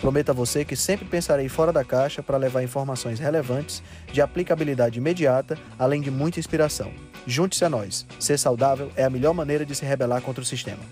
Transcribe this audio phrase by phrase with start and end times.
[0.00, 3.82] Prometo a você que sempre pensarei fora da caixa para levar informações relevantes,
[4.12, 6.92] de aplicabilidade imediata, além de muita inspiração.
[7.26, 8.06] Junte-se a nós.
[8.20, 10.82] Ser saudável é a melhor maneira de se rebelar contra o sistema.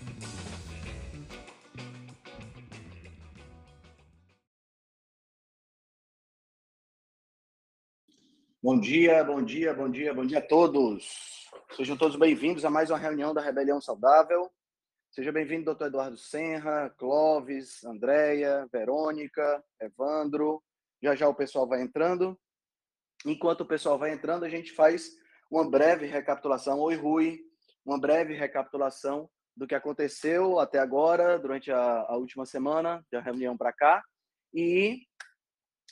[8.62, 11.50] Bom dia, bom dia, bom dia, bom dia a todos.
[11.76, 14.50] Sejam todos bem-vindos a mais uma reunião da Rebelião Saudável.
[15.14, 20.60] Seja bem-vindo, doutor Eduardo Senra, Clóvis, Andréia, Verônica, Evandro.
[21.00, 22.36] Já já o pessoal vai entrando.
[23.24, 25.12] Enquanto o pessoal vai entrando, a gente faz
[25.48, 26.80] uma breve recapitulação.
[26.80, 27.38] Oi, Rui.
[27.86, 33.56] Uma breve recapitulação do que aconteceu até agora, durante a, a última semana, da reunião
[33.56, 34.02] para cá.
[34.52, 35.02] E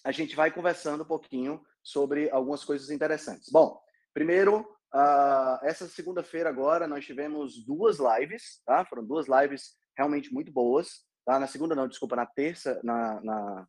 [0.03, 3.48] a gente vai conversando um pouquinho sobre algumas coisas interessantes.
[3.53, 3.81] Bom,
[4.12, 8.85] primeiro, Uh, essa segunda-feira agora nós tivemos duas lives, tá?
[8.85, 11.39] Foram duas lives realmente muito boas, tá?
[11.39, 13.67] Na segunda não, desculpa, na terça, na, na...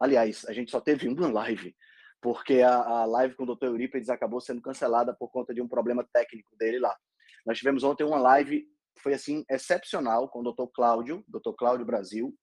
[0.00, 1.74] aliás, a gente só teve uma live,
[2.20, 3.66] porque a, a live com o Dr.
[3.66, 6.96] Eurípides acabou sendo cancelada por conta de um problema técnico dele lá.
[7.46, 8.66] Nós tivemos ontem uma live,
[8.98, 10.66] foi assim excepcional com o Dr.
[10.74, 11.52] Cláudio, Dr.
[11.56, 12.34] Cláudio Brasil.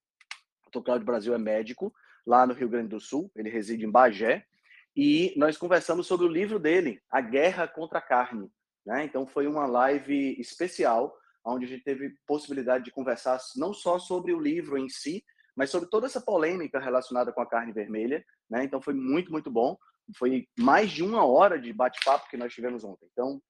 [0.67, 0.85] O Dr.
[0.85, 1.93] Cláudio Brasil é médico
[2.25, 4.45] lá no Rio Grande do Sul, ele reside em Bagé,
[4.95, 8.51] e nós conversamos sobre o livro dele, A Guerra contra a Carne.
[8.85, 9.05] Né?
[9.05, 14.33] Então foi uma live especial, onde a gente teve possibilidade de conversar não só sobre
[14.33, 15.23] o livro em si,
[15.55, 18.23] mas sobre toda essa polêmica relacionada com a carne vermelha.
[18.49, 18.63] Né?
[18.63, 19.77] Então foi muito, muito bom.
[20.17, 23.07] Foi mais de uma hora de bate-papo que nós tivemos ontem.
[23.11, 23.41] Então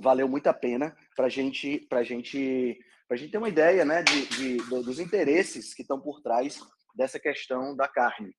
[0.00, 2.78] valeu muito a pena para gente, a gente,
[3.10, 6.60] a gente ter uma ideia né, de, de, dos interesses que estão por trás
[6.94, 8.34] dessa questão da carne.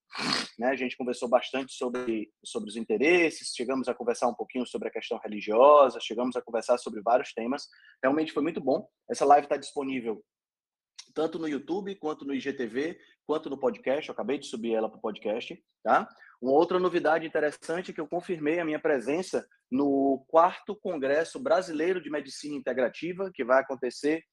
[0.58, 0.68] Né?
[0.68, 4.92] A gente conversou bastante sobre, sobre os interesses, chegamos a conversar um pouquinho sobre a
[4.92, 7.68] questão religiosa, chegamos a conversar sobre vários temas.
[8.02, 8.88] Realmente foi muito bom.
[9.10, 10.24] Essa live está disponível
[11.14, 14.08] tanto no YouTube, quanto no IGTV, quanto no podcast.
[14.08, 15.58] Eu acabei de subir ela para o podcast.
[15.84, 16.08] Tá?
[16.42, 22.02] Uma outra novidade interessante é que eu confirmei a minha presença no quarto Congresso Brasileiro
[22.02, 24.24] de Medicina Integrativa, que vai acontecer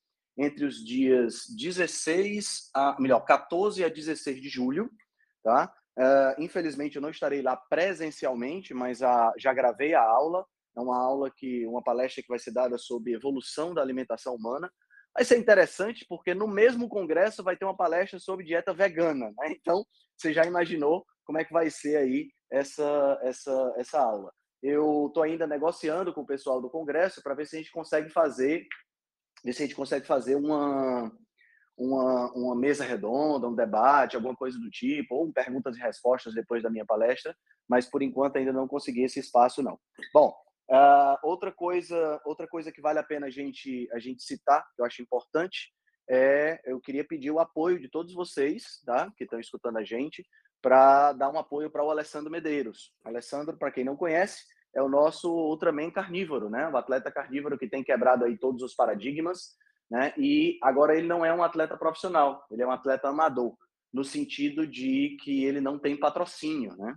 [0.41, 4.91] entre os dias 16 a, melhor, 14 a 16 de julho,
[5.45, 5.71] tá?
[5.99, 10.47] Uh, infelizmente eu não estarei lá presencialmente, mas a, já gravei a aula.
[10.75, 14.73] É uma aula que, uma palestra que vai ser dada sobre evolução da alimentação humana.
[15.13, 19.49] Vai ser interessante porque no mesmo congresso vai ter uma palestra sobre dieta vegana, né?
[19.51, 19.85] Então
[20.17, 24.33] você já imaginou como é que vai ser aí essa essa essa aula.
[24.63, 28.09] Eu estou ainda negociando com o pessoal do congresso para ver se a gente consegue
[28.09, 28.67] fazer
[29.45, 31.13] ver se a gente consegue fazer uma,
[31.77, 36.63] uma, uma mesa redonda, um debate, alguma coisa do tipo, ou perguntas e respostas depois
[36.63, 37.35] da minha palestra,
[37.69, 39.79] mas por enquanto ainda não consegui esse espaço, não.
[40.13, 40.35] Bom,
[40.71, 44.83] uh, outra, coisa, outra coisa que vale a pena a gente, a gente citar, que
[44.83, 45.73] eu acho importante,
[46.09, 50.27] é eu queria pedir o apoio de todos vocês, tá, que estão escutando a gente,
[50.61, 52.93] para dar um apoio para o Alessandro Medeiros.
[53.05, 56.69] Alessandro, para quem não conhece, é o nosso Ultraman carnívoro, né?
[56.69, 59.57] O atleta carnívoro que tem quebrado aí todos os paradigmas,
[59.91, 60.13] né?
[60.17, 63.57] E agora ele não é um atleta profissional, ele é um atleta amador,
[63.93, 66.97] no sentido de que ele não tem patrocínio, né?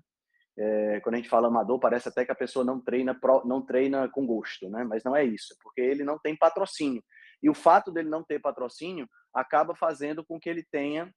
[0.56, 4.08] É, quando a gente fala amador, parece até que a pessoa não treina não treina
[4.08, 4.84] com gosto, né?
[4.84, 7.04] Mas não é isso, porque ele não tem patrocínio.
[7.42, 11.12] E o fato dele não ter patrocínio acaba fazendo com que ele tenha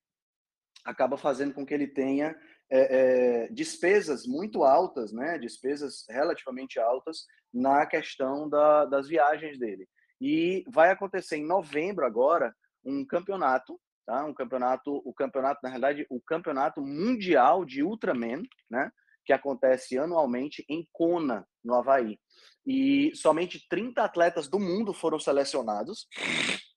[0.84, 2.34] acaba fazendo com que ele tenha
[2.70, 9.88] é, é, despesas muito altas, né, despesas relativamente altas na questão da, das viagens dele.
[10.20, 12.54] E vai acontecer em novembro agora
[12.84, 14.24] um campeonato, tá?
[14.24, 18.90] Um campeonato, o campeonato na realidade, o campeonato mundial de Ultraman, né?
[19.24, 22.18] Que acontece anualmente em Kona, no Havaí.
[22.64, 26.06] E somente 30 atletas do mundo foram selecionados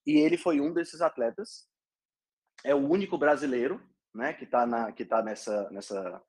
[0.06, 1.68] e ele foi um desses atletas.
[2.63, 3.81] É o único brasileiro
[4.13, 6.21] né, que está na que tá nessa nessa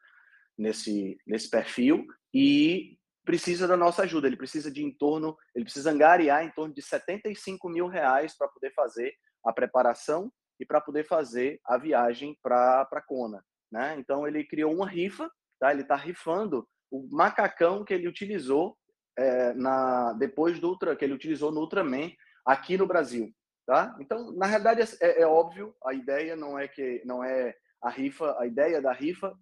[0.56, 4.26] nesse nesse perfil e precisa da nossa ajuda.
[4.26, 8.48] Ele precisa de em torno, ele precisa angariar em torno de 75 mil reais para
[8.48, 13.96] poder fazer a preparação e para poder fazer a viagem para para Kona, né?
[13.98, 15.72] Então ele criou uma rifa, tá?
[15.72, 18.76] Ele está rifando o macacão que ele utilizou
[19.18, 22.10] é, na depois do Ultra que ele utilizou no Ultraman
[22.44, 23.32] aqui no Brasil,
[23.66, 23.96] tá?
[24.00, 28.36] Então na realidade é, é óbvio a ideia não é que não é a rifa,
[28.38, 29.36] a ideia da rifa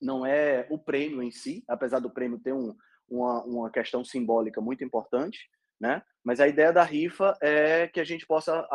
[0.00, 2.74] não é o prêmio em si, apesar do prêmio ter um,
[3.08, 5.48] uma, uma questão simbólica muito importante,
[5.80, 6.02] né?
[6.22, 8.66] Mas a ideia da rifa é que a gente possa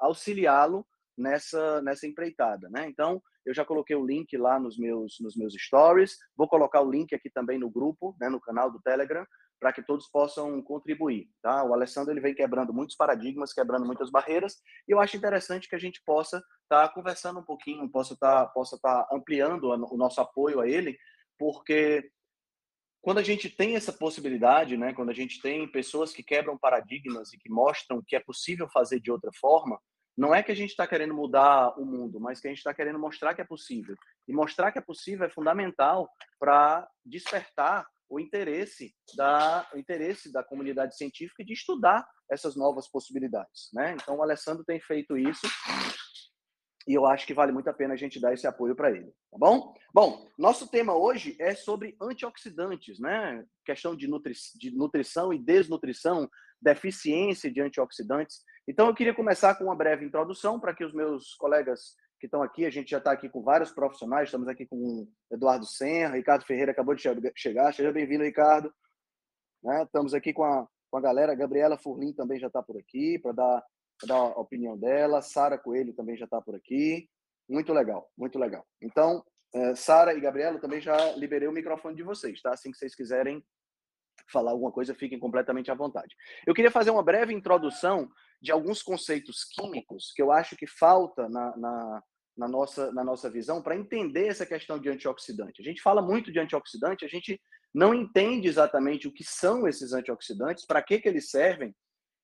[0.00, 0.86] auxiliá-lo
[1.16, 2.86] nessa, nessa empreitada, né?
[2.88, 6.90] Então, eu já coloquei o link lá nos meus, nos meus stories, vou colocar o
[6.90, 9.26] link aqui também no grupo, né, no canal do Telegram,
[9.60, 11.64] para que todos possam contribuir, tá?
[11.64, 14.56] O Alessandro ele vem quebrando muitos paradigmas, quebrando muitas barreiras,
[14.86, 18.46] e eu acho interessante que a gente possa estar tá conversando um pouquinho, possa estar
[18.46, 20.98] tá, possa tá ampliando o nosso apoio a ele,
[21.38, 22.10] porque
[23.00, 27.32] quando a gente tem essa possibilidade, né, quando a gente tem pessoas que quebram paradigmas
[27.32, 29.78] e que mostram que é possível fazer de outra forma,
[30.16, 32.72] não é que a gente está querendo mudar o mundo, mas que a gente está
[32.72, 33.96] querendo mostrar que é possível.
[34.28, 36.08] E mostrar que é possível é fundamental
[36.38, 43.70] para despertar o interesse da o interesse da comunidade científica de estudar essas novas possibilidades,
[43.72, 43.94] né?
[43.94, 45.46] Então o Alessandro tem feito isso
[46.86, 49.10] e eu acho que vale muito a pena a gente dar esse apoio para ele,
[49.30, 49.74] tá bom?
[49.92, 53.44] Bom, nosso tema hoje é sobre antioxidantes, né?
[53.64, 56.28] Questão de, nutri de nutrição e desnutrição,
[56.60, 58.42] deficiência de antioxidantes.
[58.68, 62.42] Então eu queria começar com uma breve introdução para que os meus colegas que estão
[62.42, 66.44] aqui, a gente já está aqui com vários profissionais, estamos aqui com Eduardo Senra, Ricardo
[66.44, 67.02] Ferreira acabou de
[67.36, 68.72] chegar, seja bem-vindo, Ricardo.
[69.62, 69.82] Né?
[69.82, 73.18] Estamos aqui com a, com a galera, a Gabriela Furlim também já está por aqui
[73.18, 73.64] para dar
[74.02, 75.22] dar a opinião dela.
[75.22, 77.08] Sara Coelho também já está por aqui.
[77.48, 78.66] Muito legal, muito legal.
[78.80, 79.24] Então,
[79.54, 82.52] é, Sara e Gabriela, também já liberei o microfone de vocês, tá?
[82.52, 83.44] Assim que vocês quiserem
[84.32, 86.14] falar alguma coisa, fiquem completamente à vontade.
[86.46, 88.08] Eu queria fazer uma breve introdução
[88.40, 92.02] de alguns conceitos químicos que eu acho que falta na, na,
[92.36, 95.60] na nossa, na nossa visão para entender essa questão de antioxidante.
[95.60, 97.40] A gente fala muito de antioxidante, a gente
[97.72, 101.74] não entende exatamente o que são esses antioxidantes, para que, que eles servem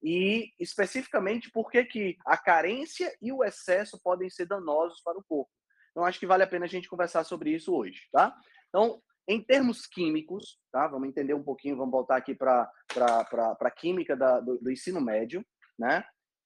[0.02, 5.50] e especificamente por que, a carência e o excesso podem ser danosos para o corpo.
[5.90, 8.34] Então, acho que vale a pena a gente conversar sobre isso hoje, tá?
[8.68, 10.88] Então, em termos químicos, tá?
[10.88, 15.44] Vamos entender um pouquinho, vamos voltar aqui para a química da, do, do ensino médio,
[15.78, 16.04] né?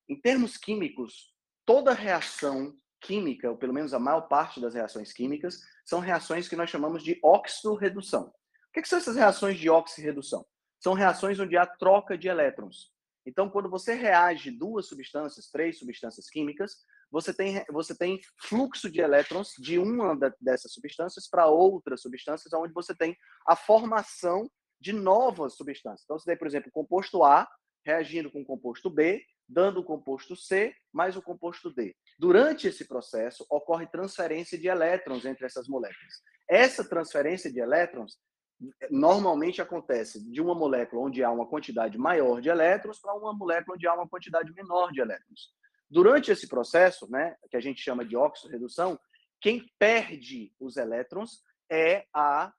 [0.09, 1.35] Em termos químicos,
[1.65, 6.57] toda reação química, ou pelo menos a maior parte das reações químicas, são reações que
[6.57, 8.29] nós chamamos de oxidorredução.
[8.29, 8.33] O
[8.73, 10.45] que, que são essas reações de oxidorredução?
[10.81, 12.94] São reações onde há troca de elétrons.
[13.27, 16.77] Então, quando você reage duas substâncias, três substâncias químicas,
[17.11, 22.73] você tem, você tem fluxo de elétrons de uma dessas substâncias para outras substâncias, onde
[22.73, 23.17] você tem
[23.47, 24.51] a formação
[24.81, 26.03] de novas substâncias.
[26.05, 27.49] Então, você tem, por exemplo, o composto A
[27.85, 31.95] reagindo com o composto B, dando o composto C mais o composto D.
[32.19, 36.15] Durante esse processo, ocorre transferência de elétrons entre essas moléculas.
[36.49, 38.19] Essa transferência de elétrons
[38.91, 43.77] normalmente acontece de uma molécula onde há uma quantidade maior de elétrons para uma molécula
[43.77, 45.53] onde há uma quantidade menor de elétrons.
[45.91, 48.99] Durante esse processo, né, que a gente chama de oxidorredução,
[49.41, 52.53] quem perde os elétrons é a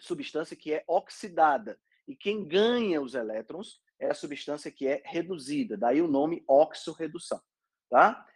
[0.00, 1.78] substância que é oxidada.
[2.06, 5.76] E quem ganha os elétrons é a substância que é reduzida.
[5.76, 7.40] Daí o nome oxorredução.
[7.88, 8.26] Tá?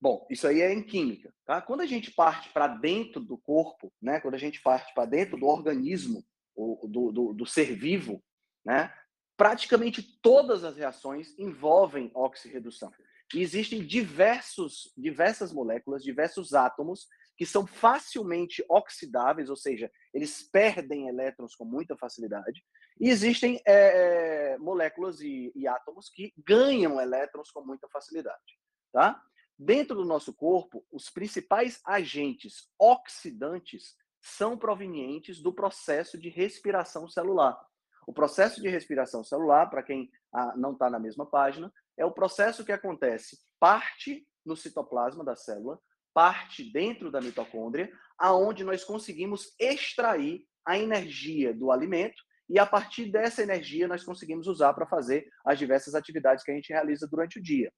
[0.00, 1.60] Bom, isso aí é em química, tá?
[1.60, 4.20] Quando a gente parte para dentro do corpo, né?
[4.20, 6.24] Quando a gente parte para dentro do organismo,
[6.56, 8.22] do, do, do, ser vivo,
[8.64, 8.92] né?
[9.36, 12.92] Praticamente todas as reações envolvem oxirredução.
[13.34, 17.06] E existem diversos, diversas moléculas, diversos átomos
[17.36, 22.64] que são facilmente oxidáveis, ou seja, eles perdem elétrons com muita facilidade.
[23.00, 28.58] E existem é, moléculas e, e átomos que ganham elétrons com muita facilidade,
[28.92, 29.22] tá?
[29.58, 37.58] Dentro do nosso corpo, os principais agentes oxidantes são provenientes do processo de respiração celular.
[38.06, 42.12] O processo de respiração celular, para quem ah, não está na mesma página, é o
[42.12, 45.78] processo que acontece parte no citoplasma da célula,
[46.14, 53.06] parte dentro da mitocôndria, aonde nós conseguimos extrair a energia do alimento e a partir
[53.06, 57.38] dessa energia nós conseguimos usar para fazer as diversas atividades que a gente realiza durante
[57.38, 57.72] o dia.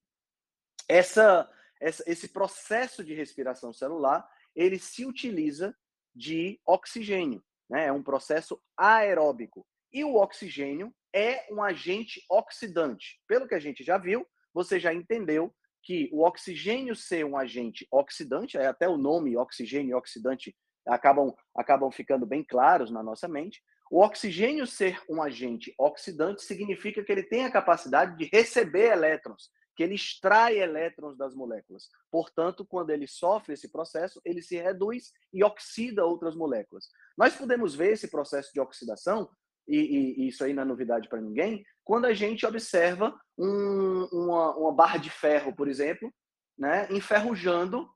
[0.88, 1.48] Essa
[1.80, 5.74] esse processo de respiração celular, ele se utiliza
[6.14, 7.86] de oxigênio, né?
[7.86, 9.66] É um processo aeróbico.
[9.92, 13.20] E o oxigênio é um agente oxidante.
[13.26, 17.86] Pelo que a gente já viu, você já entendeu que o oxigênio ser um agente
[17.90, 20.54] oxidante, até o nome oxigênio e oxidante
[20.86, 23.62] acabam, acabam ficando bem claros na nossa mente.
[23.90, 29.50] O oxigênio ser um agente oxidante significa que ele tem a capacidade de receber elétrons,
[29.80, 31.88] que ele extrai elétrons das moléculas.
[32.10, 36.90] Portanto, quando ele sofre esse processo, ele se reduz e oxida outras moléculas.
[37.16, 39.30] Nós podemos ver esse processo de oxidação,
[39.66, 44.04] e, e, e isso aí não é novidade para ninguém, quando a gente observa um,
[44.12, 46.12] uma, uma, barra de ferro, por exemplo,
[46.58, 47.88] né, enferrujando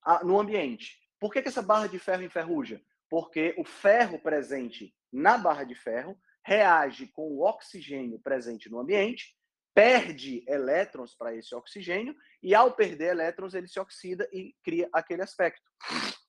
[0.00, 0.96] a, no ambiente.
[1.18, 2.80] Por que, que essa barra de ferro enferruja?
[3.10, 9.36] Porque o ferro presente na barra de ferro reage com o oxigênio presente no ambiente,
[9.74, 15.22] perde elétrons para esse oxigênio, e ao perder elétrons, ele se oxida e cria aquele
[15.22, 15.62] aspecto.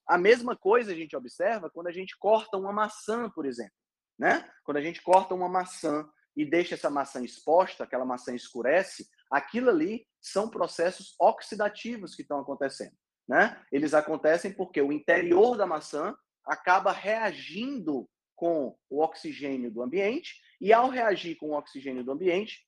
[0.08, 3.74] A mesma coisa a gente observa quando a gente corta uma maçã, por exemplo.
[4.18, 4.50] Né?
[4.64, 9.70] Quando a gente corta uma maçã e deixa essa maçã exposta, aquela maçã escurece, aquilo
[9.70, 12.96] ali são processos oxidativos que estão acontecendo.
[13.28, 13.62] Né?
[13.72, 20.74] Eles acontecem porque o interior da maçã acaba reagindo com o oxigênio do ambiente, e
[20.74, 22.66] ao reagir com o oxigênio do ambiente,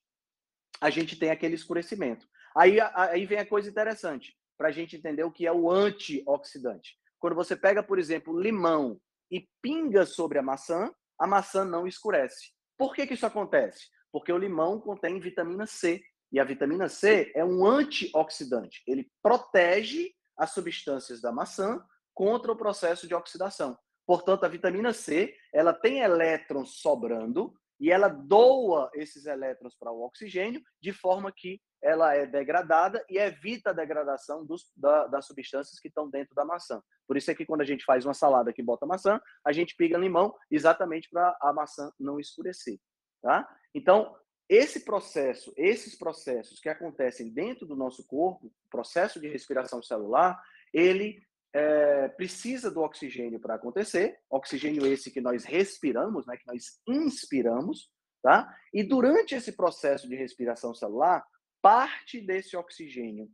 [0.81, 2.27] a gente tem aquele escurecimento.
[2.55, 6.97] Aí, aí vem a coisa interessante, para a gente entender o que é o antioxidante.
[7.19, 12.51] Quando você pega, por exemplo, limão e pinga sobre a maçã, a maçã não escurece.
[12.77, 13.87] Por que, que isso acontece?
[14.11, 16.01] Porque o limão contém vitamina C.
[16.31, 18.81] E a vitamina C é um antioxidante.
[18.87, 21.81] Ele protege as substâncias da maçã
[22.13, 23.77] contra o processo de oxidação.
[24.05, 30.03] Portanto, a vitamina C, ela tem elétrons sobrando e ela doa esses elétrons para o
[30.03, 35.79] oxigênio de forma que ela é degradada e evita a degradação dos, da, das substâncias
[35.79, 36.81] que estão dentro da maçã.
[37.07, 39.75] Por isso é que quando a gente faz uma salada que bota maçã, a gente
[39.75, 42.79] piga limão exatamente para a maçã não escurecer,
[43.21, 43.47] tá?
[43.73, 44.15] Então,
[44.47, 50.39] esse processo, esses processos que acontecem dentro do nosso corpo, processo de respiração celular,
[50.73, 51.21] ele
[51.55, 57.89] é, precisa do oxigênio para acontecer, oxigênio esse que nós respiramos, né, que nós inspiramos,
[58.21, 58.53] tá?
[58.73, 61.25] E durante esse processo de respiração celular,
[61.61, 63.31] parte desse oxigênio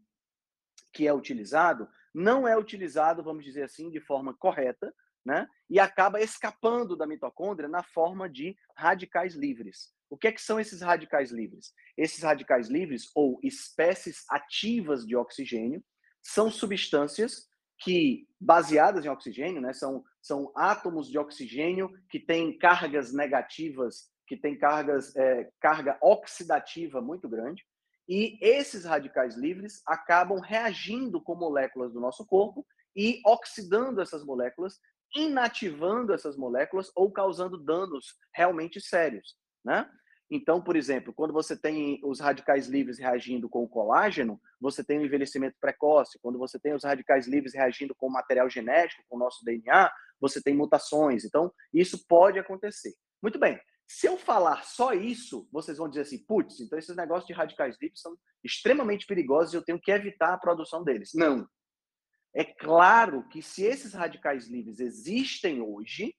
[0.93, 4.93] que é utilizado não é utilizado, vamos dizer assim, de forma correta,
[5.25, 5.47] né?
[5.67, 9.95] E acaba escapando da mitocôndria na forma de radicais livres.
[10.11, 11.73] O que, é que são esses radicais livres?
[11.97, 15.83] Esses radicais livres, ou espécies ativas de oxigênio,
[16.21, 17.49] são substâncias
[17.81, 24.37] que, baseadas em oxigênio, né, são, são átomos de oxigênio que têm cargas negativas, que
[24.37, 27.65] têm cargas, é, carga oxidativa muito grande,
[28.07, 34.79] e esses radicais livres acabam reagindo com moléculas do nosso corpo e oxidando essas moléculas,
[35.15, 39.89] inativando essas moléculas ou causando danos realmente sérios, né?
[40.33, 44.97] Então, por exemplo, quando você tem os radicais livres reagindo com o colágeno, você tem
[44.97, 46.17] um envelhecimento precoce.
[46.21, 49.91] Quando você tem os radicais livres reagindo com o material genético, com o nosso DNA,
[50.21, 51.25] você tem mutações.
[51.25, 52.93] Então, isso pode acontecer.
[53.21, 53.59] Muito bem.
[53.85, 57.77] Se eu falar só isso, vocês vão dizer assim, putz, então esses negócios de radicais
[57.81, 61.11] livres são extremamente perigosos e eu tenho que evitar a produção deles.
[61.13, 61.45] Não.
[62.33, 66.15] É claro que se esses radicais livres existem hoje,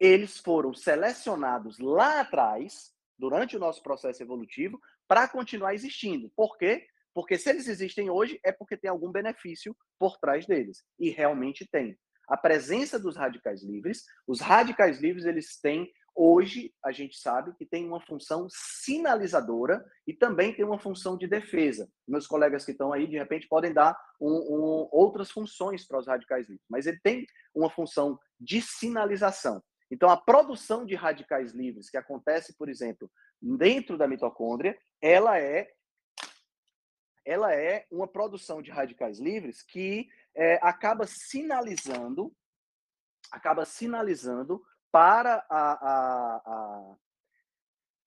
[0.00, 6.30] eles foram selecionados lá atrás durante o nosso processo evolutivo para continuar existindo.
[6.36, 6.86] Por quê?
[7.12, 10.84] Porque se eles existem hoje, é porque tem algum benefício por trás deles.
[10.98, 11.98] E realmente tem.
[12.28, 17.64] A presença dos radicais livres, os radicais livres, eles têm, hoje, a gente sabe que
[17.64, 21.90] tem uma função sinalizadora e também tem uma função de defesa.
[22.06, 26.06] Meus colegas que estão aí, de repente, podem dar um, um, outras funções para os
[26.06, 29.62] radicais livres, mas ele tem uma função de sinalização.
[29.90, 35.72] Então, a produção de radicais livres que acontece, por exemplo, dentro da mitocôndria, ela é
[37.24, 42.34] ela é uma produção de radicais livres que é, acaba sinalizando
[43.30, 46.96] acaba sinalizando para a, a, a,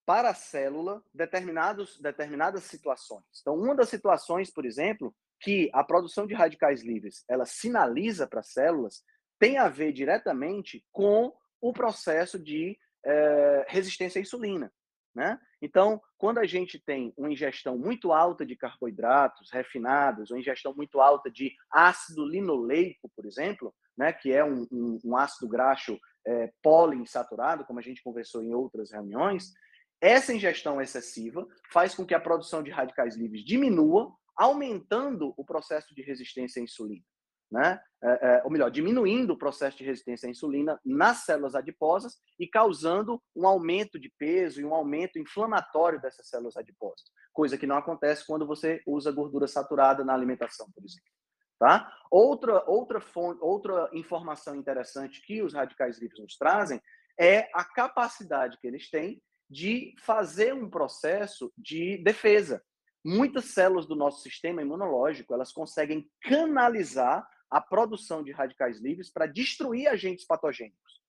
[0.06, 3.24] para a célula determinados, determinadas situações.
[3.40, 8.40] Então, uma das situações, por exemplo, que a produção de radicais livres ela sinaliza para
[8.40, 9.04] as células
[9.40, 14.72] tem a ver diretamente com o processo de é, resistência à insulina.
[15.14, 15.40] Né?
[15.62, 21.02] Então, quando a gente tem uma ingestão muito alta de carboidratos refinados, ou ingestão muito
[21.02, 26.52] alta de ácido linoleico, por exemplo, né, que é um, um, um ácido graxo é,
[26.64, 29.52] poliinsaturado, como a gente conversou em outras reuniões,
[30.00, 35.94] essa ingestão excessiva faz com que a produção de radicais livres diminua, aumentando o processo
[35.94, 37.04] de resistência à insulina
[37.52, 37.82] né?
[38.04, 42.48] É, é, ou melhor, diminuindo o processo de resistência à insulina nas células adiposas e
[42.48, 47.78] causando um aumento de peso e um aumento inflamatório dessas células adiposas, coisa que não
[47.78, 51.12] acontece quando você usa gordura saturada na alimentação, por exemplo.
[51.60, 51.94] Tá?
[52.10, 56.82] Outra, outra, fonte, outra informação interessante que os radicais livres nos trazem
[57.20, 62.64] é a capacidade que eles têm de fazer um processo de defesa.
[63.06, 69.28] Muitas células do nosso sistema imunológico, elas conseguem canalizar a produção de radicais livres para
[69.28, 71.02] destruir agentes patogênicos.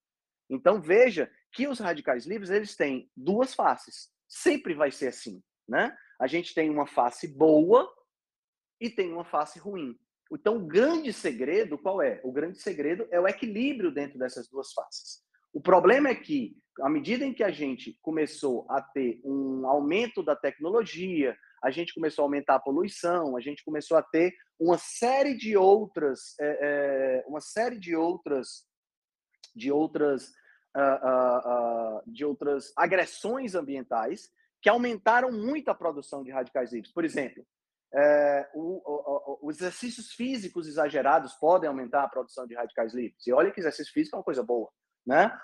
[0.51, 4.11] Então veja que os radicais livres eles têm duas faces.
[4.29, 5.97] Sempre vai ser assim, né?
[6.21, 7.89] A gente tem uma face boa
[8.81, 9.97] e tem uma face ruim.
[10.33, 12.21] Então o grande segredo qual é?
[12.25, 15.23] O grande segredo é o equilíbrio dentro dessas duas faces.
[15.53, 20.23] O problema é que, à medida em que a gente começou a ter um aumento
[20.23, 24.79] da tecnologia, a gente começou a aumentar a poluição, a gente começou a ter uma
[24.79, 28.67] série de outras, é, é, uma série de outras,
[29.55, 30.29] de outras,
[30.77, 36.93] uh, uh, uh, de outras agressões ambientais que aumentaram muito a produção de radicais livres.
[36.93, 37.45] Por exemplo,
[37.95, 43.27] é, o, o, os exercícios físicos exagerados podem aumentar a produção de radicais livres.
[43.27, 44.71] E olha que exercício físico é uma coisa boa.
[45.05, 45.37] Né?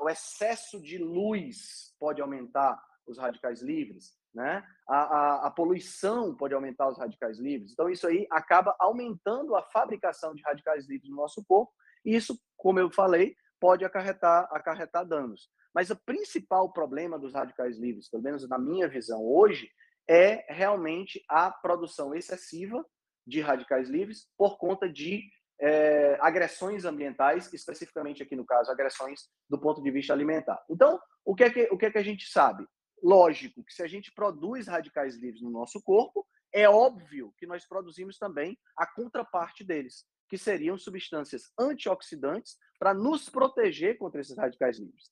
[0.00, 4.16] O excesso de luz pode aumentar os radicais livres.
[4.36, 4.62] Né?
[4.86, 7.72] A, a, a, poluição pode aumentar os radicais livres.
[7.72, 11.72] Então, isso aí acaba aumentando a fabricação de radicais livres no nosso corpo.
[12.04, 15.48] E isso, como eu falei, pode acarretar, acarretar danos.
[15.74, 19.70] Mas o principal problema dos radicais livres, pelo menos na minha visão hoje,
[20.06, 22.84] é realmente a produção excessiva
[23.26, 25.22] de radicais livres por conta de
[25.58, 30.62] é, agressões ambientais, especificamente aqui no caso, agressões do ponto de vista alimentar.
[30.68, 32.66] Então, o que é que, o que, é que a gente sabe?
[33.02, 37.66] Lógico que se a gente produz radicais livres no nosso corpo, é óbvio que nós
[37.66, 44.78] produzimos também a contraparte deles, que seriam substâncias antioxidantes para nos proteger contra esses radicais
[44.78, 45.10] livres.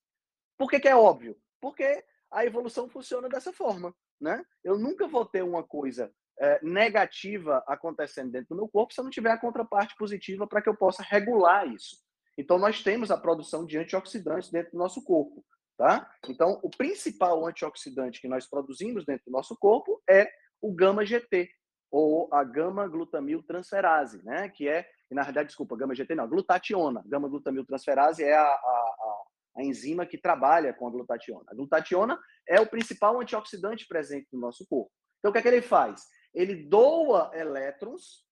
[0.56, 1.36] Por que, que é óbvio?
[1.60, 3.94] Porque a evolução funciona dessa forma.
[4.20, 4.44] Né?
[4.62, 9.04] Eu nunca vou ter uma coisa é, negativa acontecendo dentro do meu corpo se eu
[9.04, 11.96] não tiver a contraparte positiva para que eu possa regular isso.
[12.36, 15.44] Então, nós temos a produção de antioxidantes dentro do nosso corpo.
[15.76, 16.08] Tá?
[16.28, 21.50] Então, o principal antioxidante que nós produzimos dentro do nosso corpo é o gama-GT,
[21.90, 24.48] ou a gama-glutamil transferase, né?
[24.48, 27.02] que é, na verdade, desculpa, gama-GT não, glutationa.
[27.06, 29.24] Gama-glutamil transferase é a, a, a,
[29.58, 31.44] a, enzima que trabalha com a glutationa.
[31.48, 34.90] A glutationa é o principal antioxidante presente no nosso corpo.
[35.18, 36.04] Então, o que é que ele faz?
[36.34, 38.24] Ele doa elétrons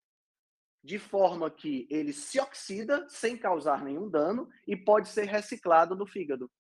[0.82, 6.06] de forma que ele se oxida sem causar nenhum dano e pode ser reciclado no
[6.06, 6.50] fígado.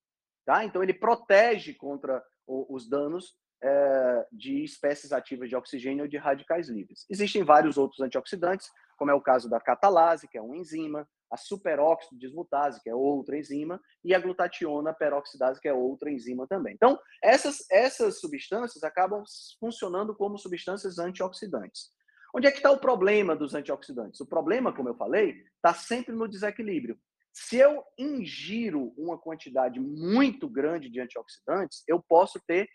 [0.44, 0.64] Tá?
[0.64, 6.68] Então, ele protege contra os danos é, de espécies ativas de oxigênio ou de radicais
[6.68, 7.06] livres.
[7.08, 11.36] Existem vários outros antioxidantes, como é o caso da catalase, que é uma enzima, a
[11.36, 16.74] superóxido dismutase, que é outra enzima, e a glutationa peroxidase, que é outra enzima também.
[16.74, 19.22] Então, essas, essas substâncias acabam
[19.58, 21.90] funcionando como substâncias antioxidantes.
[22.34, 24.20] Onde é que está o problema dos antioxidantes?
[24.20, 26.98] O problema, como eu falei, está sempre no desequilíbrio.
[27.32, 32.68] Se eu ingiro uma quantidade muito grande de antioxidantes, eu posso ter,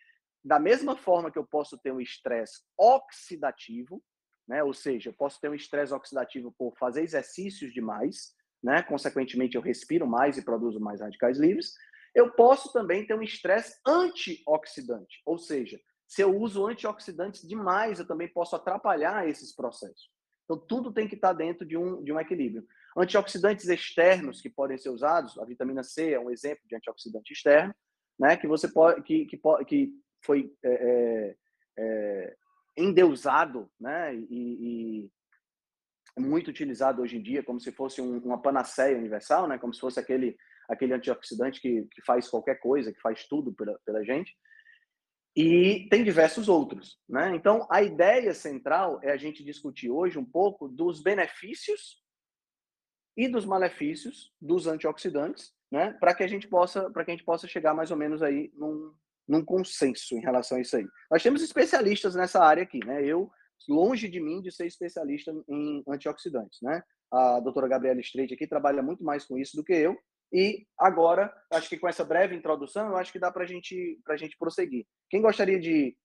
[0.44, 4.04] da mesma forma que eu posso ter um estresse oxidativo,
[4.48, 4.64] né?
[4.64, 8.82] ou seja, eu posso ter um estresse oxidativo por fazer exercícios demais, né?
[8.82, 11.74] consequentemente eu respiro mais e produzo mais radicais livres,
[12.16, 18.08] eu posso também ter um estresse antioxidante, ou seja, se eu uso antioxidantes demais, eu
[18.08, 20.10] também posso atrapalhar esses processos.
[20.46, 22.66] Então, tudo tem que estar dentro de um, de um equilíbrio.
[22.98, 27.74] Antioxidantes externos que podem ser usados, a vitamina C é um exemplo de antioxidante externo,
[28.20, 29.94] né, que você pode, que, que, que
[30.26, 31.36] foi é, é,
[31.78, 32.36] é,
[32.76, 35.12] endeusado, né, e, e,
[36.20, 39.80] muito utilizado hoje em dia, como se fosse um, uma panaceia universal, né, como se
[39.80, 40.36] fosse aquele
[40.68, 44.36] aquele antioxidante que, que faz qualquer coisa, que faz tudo pela, pela gente.
[45.36, 47.36] E tem diversos outros, né?
[47.36, 52.04] Então, a ideia central é a gente discutir hoje um pouco dos benefícios
[53.18, 55.94] e dos malefícios dos antioxidantes, né?
[56.00, 58.52] Para que a gente possa, para que a gente possa chegar mais ou menos aí
[58.56, 58.94] num,
[59.28, 60.86] num consenso em relação a isso aí.
[61.10, 63.04] Nós temos especialistas nessa área aqui, né?
[63.04, 63.30] Eu
[63.68, 66.84] longe de mim de ser especialista em antioxidantes, né?
[67.12, 69.98] A doutora Gabriela Streit aqui trabalha muito mais com isso do que eu.
[70.32, 74.18] E agora, acho que com essa breve introdução, eu acho que dá para gente, a
[74.18, 74.86] gente prosseguir.
[75.10, 75.98] Quem gostaria de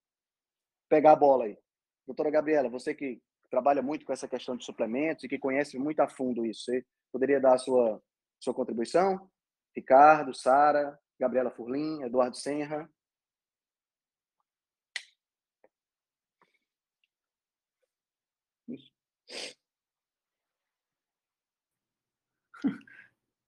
[0.89, 1.59] pegar a bola aí?
[2.07, 3.21] Doutora Gabriela, você que
[3.51, 6.85] trabalha muito com essa questão de suplementos e que conhece muito a fundo isso, você
[7.13, 8.03] Poderia dar a sua,
[8.41, 9.31] sua contribuição?
[9.77, 12.91] Ricardo, Sara, Gabriela Furlim, Eduardo Senra.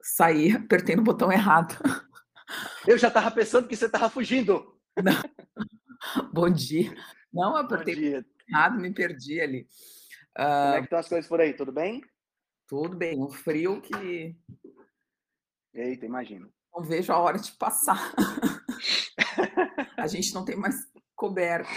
[0.01, 1.75] Saí, apertei no botão errado.
[2.87, 4.79] Eu já estava pensando que você estava fugindo.
[5.03, 6.31] Não.
[6.33, 6.95] Bom dia.
[7.33, 9.67] Não, apertei errado, me perdi ali.
[10.39, 10.45] Uh...
[10.45, 11.55] Como é que estão as coisas por aí?
[11.55, 12.03] Tudo bem?
[12.67, 14.37] Tudo bem, um frio que.
[15.75, 16.53] Eita, imagino.
[16.75, 18.15] Não vejo a hora de passar.
[19.97, 20.77] a gente não tem mais
[21.15, 21.69] coberto.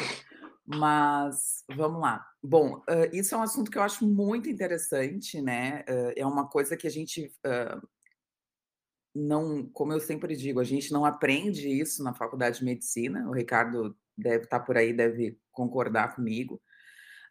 [0.66, 2.26] Mas vamos lá.
[2.44, 5.86] Bom, uh, isso é um assunto que eu acho muito interessante, né?
[5.88, 7.88] Uh, é uma coisa que a gente uh,
[9.16, 13.28] não, como eu sempre digo, a gente não aprende isso na faculdade de medicina.
[13.28, 16.62] O Ricardo deve estar por aí, deve concordar comigo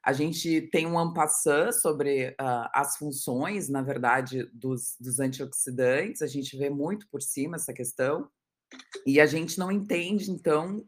[0.06, 6.28] A gente tem um ampassã sobre uh, as funções, na verdade, dos, dos antioxidantes, a
[6.28, 8.30] gente vê muito por cima essa questão,
[9.04, 10.86] e a gente não entende, então,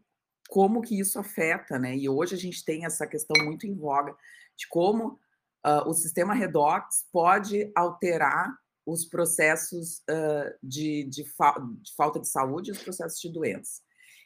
[0.48, 1.96] como que isso afeta, né?
[1.96, 4.14] E hoje a gente tem essa questão muito em voga
[4.56, 5.18] de como
[5.66, 12.28] uh, o sistema redox pode alterar os processos uh, de, de, fa de, falta de
[12.28, 13.82] saúde e os processos de doença.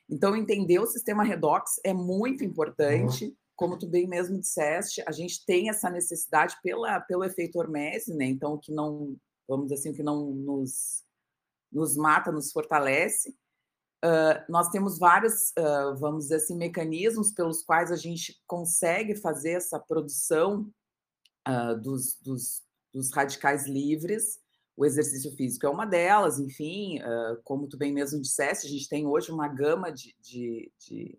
[0.06, 3.24] Então, entender o sistema redox é muito importante.
[3.24, 8.14] Uhum como tu bem mesmo disseste, a gente tem essa necessidade pela, pelo efeito hormese,
[8.14, 8.24] né?
[8.24, 9.16] Então, que não,
[9.48, 11.04] vamos dizer assim, que não nos,
[11.70, 13.36] nos mata, nos fortalece.
[14.04, 19.52] Uh, nós temos vários, uh, vamos dizer assim, mecanismos pelos quais a gente consegue fazer
[19.52, 20.68] essa produção
[21.46, 22.62] uh, dos, dos,
[22.92, 24.40] dos, radicais livres.
[24.76, 26.98] O exercício físico é uma delas, enfim,
[27.44, 31.18] como tu bem mesmo disseste, a gente tem hoje uma gama de, de, de,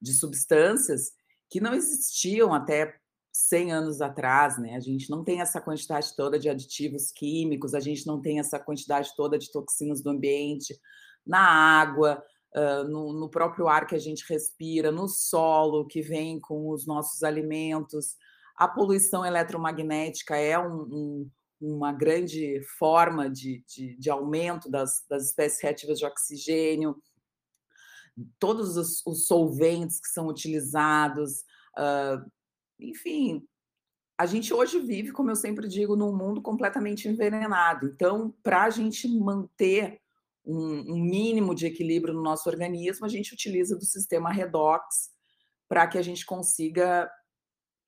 [0.00, 1.12] de substâncias
[1.54, 2.96] que não existiam até
[3.32, 4.74] 100 anos atrás, né?
[4.74, 8.58] A gente não tem essa quantidade toda de aditivos químicos, a gente não tem essa
[8.58, 10.76] quantidade toda de toxinas do ambiente,
[11.24, 12.20] na água,
[12.56, 16.88] uh, no, no, próprio ar que a gente respira, no solo que vem com os
[16.88, 18.16] nossos alimentos.
[18.56, 25.26] A poluição eletromagnética é um, um, uma grande forma de, de, de aumento das, das
[25.26, 26.96] espécies reativas de oxigênio
[28.38, 31.40] todos os, os solventes que são utilizados,
[31.78, 32.30] uh,
[32.78, 33.46] enfim,
[34.16, 37.86] a gente hoje vive, como eu sempre digo, num mundo completamente envenenado.
[37.86, 40.00] Então, para a gente manter
[40.44, 45.10] um, um, mínimo de equilíbrio no nosso organismo, a gente utiliza do sistema redox
[45.68, 47.10] para que a gente consiga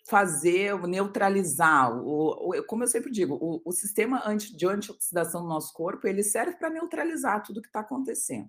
[0.09, 1.97] fazer, neutralizar.
[1.97, 6.07] O, o, como eu sempre digo, o, o sistema anti, de antioxidação do nosso corpo
[6.07, 8.49] ele serve para neutralizar tudo que está acontecendo.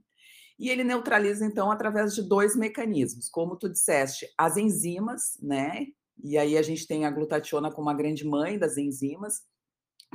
[0.60, 3.30] E ele neutraliza, então, através de dois mecanismos.
[3.30, 5.88] Como tu disseste, as enzimas, né?
[6.24, 9.42] E aí a gente tem a glutationa como a grande mãe das enzimas,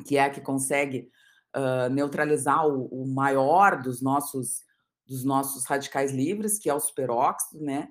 [0.07, 1.09] que é a que consegue
[1.57, 4.63] uh, neutralizar o, o, maior dos nossos,
[5.07, 7.91] dos nossos radicais livres, que é o superóxido, né?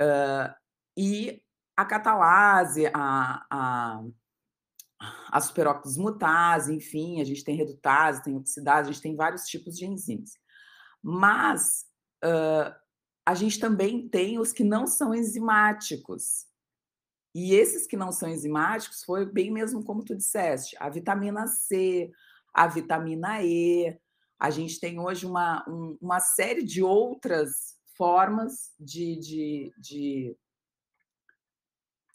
[0.00, 0.54] Uh,
[0.96, 1.42] e
[1.76, 4.02] a catalase, a, a,
[5.32, 9.76] a superóxido mutase, enfim, a gente tem redutase, tem oxidase, a gente tem vários tipos
[9.76, 10.32] de enzimas.
[11.02, 11.86] Mas
[12.24, 12.74] uh,
[13.24, 16.46] a gente também tem os que não são enzimáticos.
[17.34, 22.10] E esses que não são enzimáticos foi bem mesmo como tu disseste, a vitamina C,
[22.52, 23.96] a vitamina E.
[24.38, 30.36] A gente tem hoje uma, um, uma série de outras formas de, de, de,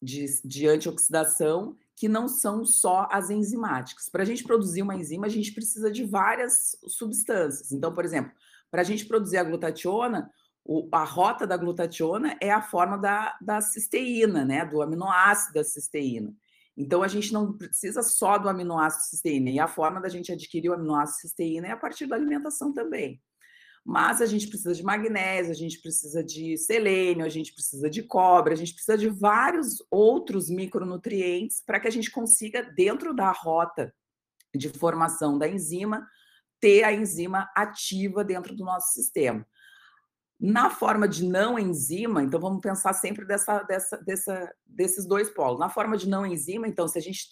[0.02, 4.10] de, de antioxidação que não são só as enzimáticas.
[4.10, 7.72] Para a gente produzir uma enzima, a gente precisa de várias substâncias.
[7.72, 8.34] Então, por exemplo,
[8.76, 10.30] para a gente produzir a glutationa,
[10.62, 14.66] o, a rota da glutationa é a forma da, da cisteína, né?
[14.66, 16.36] Do aminoácido da cisteína.
[16.76, 20.68] Então a gente não precisa só do aminoácido cisteína, e a forma da gente adquirir
[20.68, 23.22] o aminoácido cisteína é a partir da alimentação também.
[23.86, 28.04] Mas a gente precisa de magnésio, a gente precisa de selênio, a gente precisa de
[28.04, 33.32] cobre, a gente precisa de vários outros micronutrientes para que a gente consiga, dentro da
[33.32, 33.96] rota
[34.54, 36.06] de formação da enzima,
[36.60, 39.46] ter a enzima ativa dentro do nosso sistema.
[40.40, 45.60] Na forma de não enzima, então vamos pensar sempre dessa, dessa, dessa, desses dois polos.
[45.60, 47.30] Na forma de não enzima, então, se a gente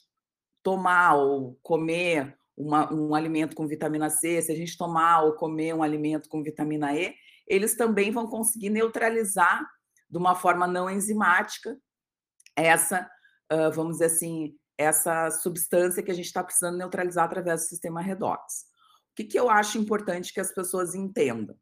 [0.63, 5.73] tomar ou comer uma, um alimento com vitamina C, se a gente tomar ou comer
[5.73, 7.13] um alimento com vitamina E,
[7.47, 9.65] eles também vão conseguir neutralizar
[10.09, 11.77] de uma forma não enzimática
[12.55, 13.09] essa,
[13.51, 18.01] uh, vamos dizer assim, essa substância que a gente está precisando neutralizar através do sistema
[18.01, 18.65] redox.
[19.13, 21.55] O que, que eu acho importante que as pessoas entendam?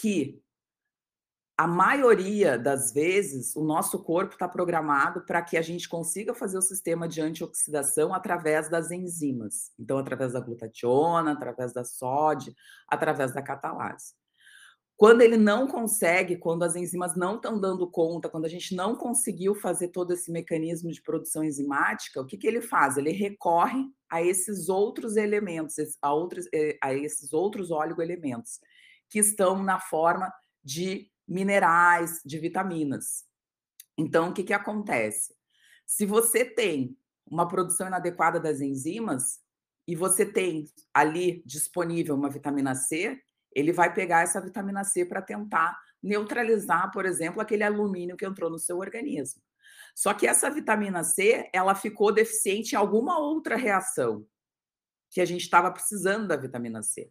[0.00, 0.40] Que
[1.58, 6.56] a maioria das vezes o nosso corpo está programado para que a gente consiga fazer
[6.56, 9.72] o sistema de antioxidação através das enzimas.
[9.78, 12.54] Então, através da glutationa, através da sódio,
[12.88, 14.14] através da catalase.
[15.00, 18.94] Quando ele não consegue, quando as enzimas não estão dando conta, quando a gente não
[18.94, 22.98] conseguiu fazer todo esse mecanismo de produção enzimática, o que, que ele faz?
[22.98, 28.60] Ele recorre a esses outros elementos, a, outros, eh, a esses outros oligoelementos,
[29.08, 30.30] que estão na forma
[30.62, 33.24] de minerais, de vitaminas.
[33.96, 35.34] Então, o que, que acontece?
[35.86, 36.94] Se você tem
[37.26, 39.40] uma produção inadequada das enzimas
[39.88, 43.18] e você tem ali disponível uma vitamina C,
[43.52, 48.50] ele vai pegar essa vitamina C para tentar neutralizar, por exemplo, aquele alumínio que entrou
[48.50, 49.42] no seu organismo.
[49.94, 54.26] Só que essa vitamina C, ela ficou deficiente em alguma outra reação
[55.10, 57.10] que a gente estava precisando da vitamina C.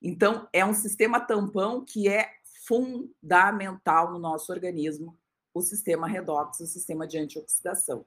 [0.00, 2.30] Então, é um sistema tampão que é
[2.66, 5.18] fundamental no nosso organismo,
[5.52, 8.06] o sistema redox, o sistema de antioxidação.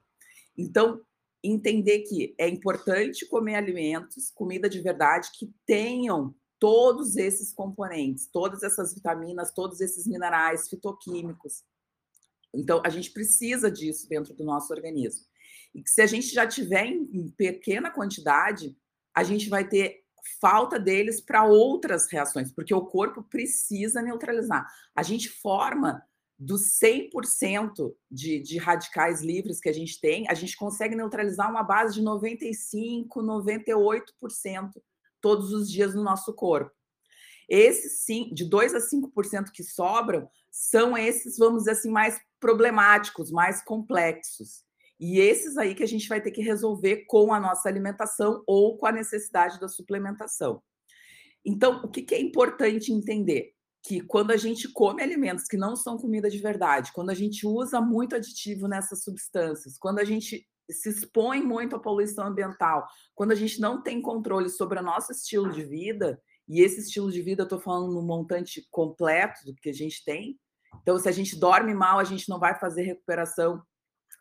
[0.56, 1.00] Então,
[1.42, 8.62] entender que é importante comer alimentos, comida de verdade, que tenham todos esses componentes, todas
[8.62, 11.62] essas vitaminas, todos esses minerais fitoquímicos.
[12.54, 15.24] Então, a gente precisa disso dentro do nosso organismo.
[15.74, 18.76] E que se a gente já tiver em pequena quantidade,
[19.14, 20.02] a gente vai ter
[20.40, 24.66] falta deles para outras reações, porque o corpo precisa neutralizar.
[24.94, 26.02] A gente forma
[26.38, 31.62] dos 100% de, de radicais livres que a gente tem, a gente consegue neutralizar uma
[31.62, 34.02] base de 95, 98%
[35.28, 36.74] todos os dias no nosso corpo.
[37.46, 43.30] Esses sim, de 2 a 5% que sobram, são esses, vamos dizer assim, mais problemáticos,
[43.30, 44.64] mais complexos.
[44.98, 48.78] E esses aí que a gente vai ter que resolver com a nossa alimentação ou
[48.78, 50.62] com a necessidade da suplementação.
[51.44, 53.52] Então, o que, que é importante entender?
[53.82, 57.46] Que quando a gente come alimentos que não são comida de verdade, quando a gente
[57.46, 63.32] usa muito aditivo nessas substâncias, quando a gente se expõe muito à poluição ambiental, quando
[63.32, 67.20] a gente não tem controle sobre o nosso estilo de vida, e esse estilo de
[67.20, 70.38] vida, eu estou falando no montante completo do que a gente tem.
[70.82, 73.62] Então, se a gente dorme mal, a gente não vai fazer recuperação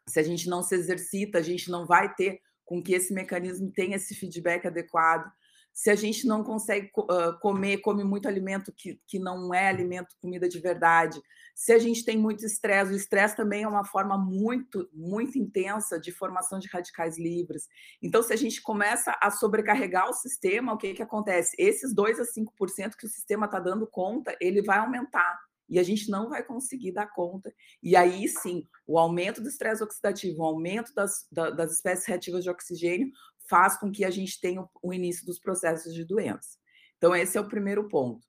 [0.07, 3.71] se a gente não se exercita, a gente não vai ter com que esse mecanismo
[3.71, 5.29] tenha esse feedback adequado.
[5.77, 10.15] Se a gente não consegue uh, comer, come muito alimento que, que não é alimento,
[10.19, 11.21] comida de verdade.
[11.55, 15.99] Se a gente tem muito estresse, o estresse também é uma forma muito, muito intensa
[15.99, 17.67] de formação de radicais livres.
[18.01, 21.55] Então, se a gente começa a sobrecarregar o sistema, o que, que acontece?
[21.59, 25.37] Esses 2 a 5% que o sistema está dando conta, ele vai aumentar
[25.69, 27.53] e a gente não vai conseguir dar conta.
[27.83, 32.49] E aí sim, o aumento do estresse oxidativo, o aumento das, das espécies reativas de
[32.49, 33.11] oxigênio
[33.49, 36.57] faz com que a gente tenha o, início dos processos de doença.
[36.97, 38.25] Então, esse é o primeiro ponto.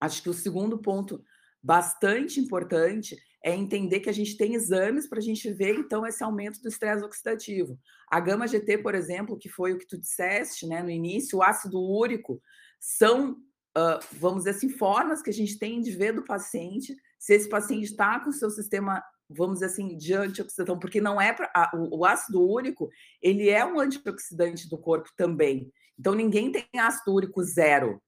[0.00, 1.22] Acho que o segundo ponto,
[1.62, 6.22] bastante importante, é entender que a gente tem exames para a gente ver, então, esse
[6.22, 7.78] aumento do estresse oxidativo.
[8.10, 11.80] A gama-GT, por exemplo, que foi o que tu disseste né, no início, o ácido
[11.80, 12.40] úrico,
[12.78, 13.36] são
[13.76, 17.48] uh, vamos dizer assim, formas que a gente tem de ver do paciente se esse
[17.48, 19.02] paciente está com o seu sistema,
[19.36, 21.50] vamos dizer assim, de antioxidação, porque não é para.
[21.74, 22.88] O, o ácido úrico,
[23.20, 25.72] ele é um antioxidante do corpo também.
[25.98, 28.00] Então, ninguém tem ácido úrico zero.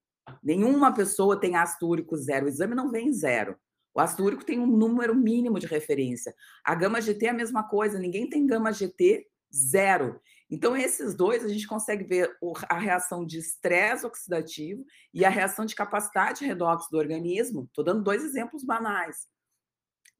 [0.42, 2.46] Nenhuma pessoa tem ácido úrico zero.
[2.46, 3.56] O exame não vem zero.
[3.94, 6.34] O ácido úrico tem um número mínimo de referência.
[6.64, 7.98] A gama GT é a mesma coisa.
[7.98, 10.20] Ninguém tem gama GT zero.
[10.50, 12.30] Então, esses dois, a gente consegue ver
[12.68, 17.64] a reação de estresse oxidativo e a reação de capacidade redox do organismo.
[17.64, 19.26] Estou dando dois exemplos banais,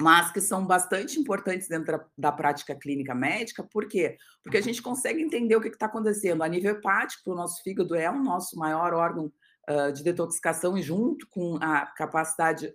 [0.04, 3.64] mas que são bastante importantes dentro da, da prática clínica médica.
[3.64, 4.18] Por quê?
[4.42, 7.94] Porque a gente consegue entender o que está acontecendo a nível hepático, o nosso fígado
[7.94, 9.32] é o nosso maior órgão
[9.70, 12.74] uh, de detoxicação e junto com a capacidade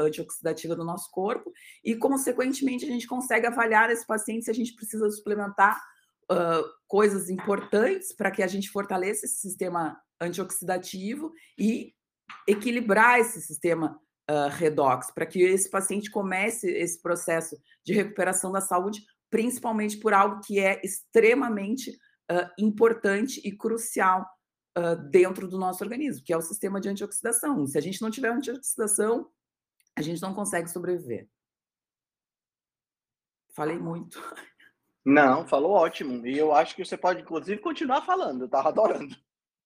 [0.00, 1.52] antioxidativa do nosso corpo,
[1.84, 5.80] e, consequentemente, a gente consegue avaliar esse paciente se a gente precisa suplementar
[6.28, 11.94] uh, coisas importantes para que a gente fortaleça esse sistema antioxidativo e
[12.48, 13.96] equilibrar esse sistema
[14.32, 20.14] uh, redox, para que esse paciente comece esse processo de recuperação da saúde, principalmente por
[20.14, 21.90] algo que é extremamente
[22.30, 24.26] uh, importante e crucial
[24.78, 27.66] uh, dentro do nosso organismo, que é o sistema de antioxidação.
[27.66, 29.30] Se a gente não tiver antioxidação,
[29.96, 31.28] a gente não consegue sobreviver.
[33.54, 34.18] Falei muito.
[35.04, 36.26] Não, falou ótimo.
[36.26, 38.42] E eu acho que você pode, inclusive, continuar falando.
[38.42, 39.14] Eu estava adorando.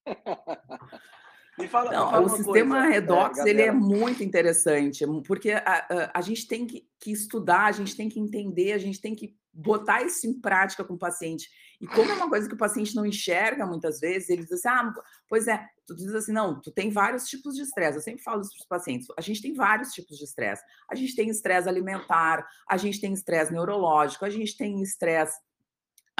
[1.59, 5.53] me fala, Não, me fala o sistema coisa, redox é, ele é muito interessante, porque
[5.53, 9.01] a, a, a gente tem que, que, estudar, a gente tem que entender, a gente
[9.01, 11.49] tem que botar isso em prática com o paciente.
[11.81, 14.69] E como é uma coisa que o paciente não enxerga muitas vezes, ele diz assim:
[14.69, 14.93] ah,
[15.29, 17.97] pois é, tu diz assim, não, tu tem vários tipos de estresse.
[17.97, 20.63] Eu sempre falo isso para os pacientes: a gente tem vários tipos de estresse.
[20.91, 25.39] A gente tem estresse alimentar, a gente tem estresse neurológico, a gente tem estresse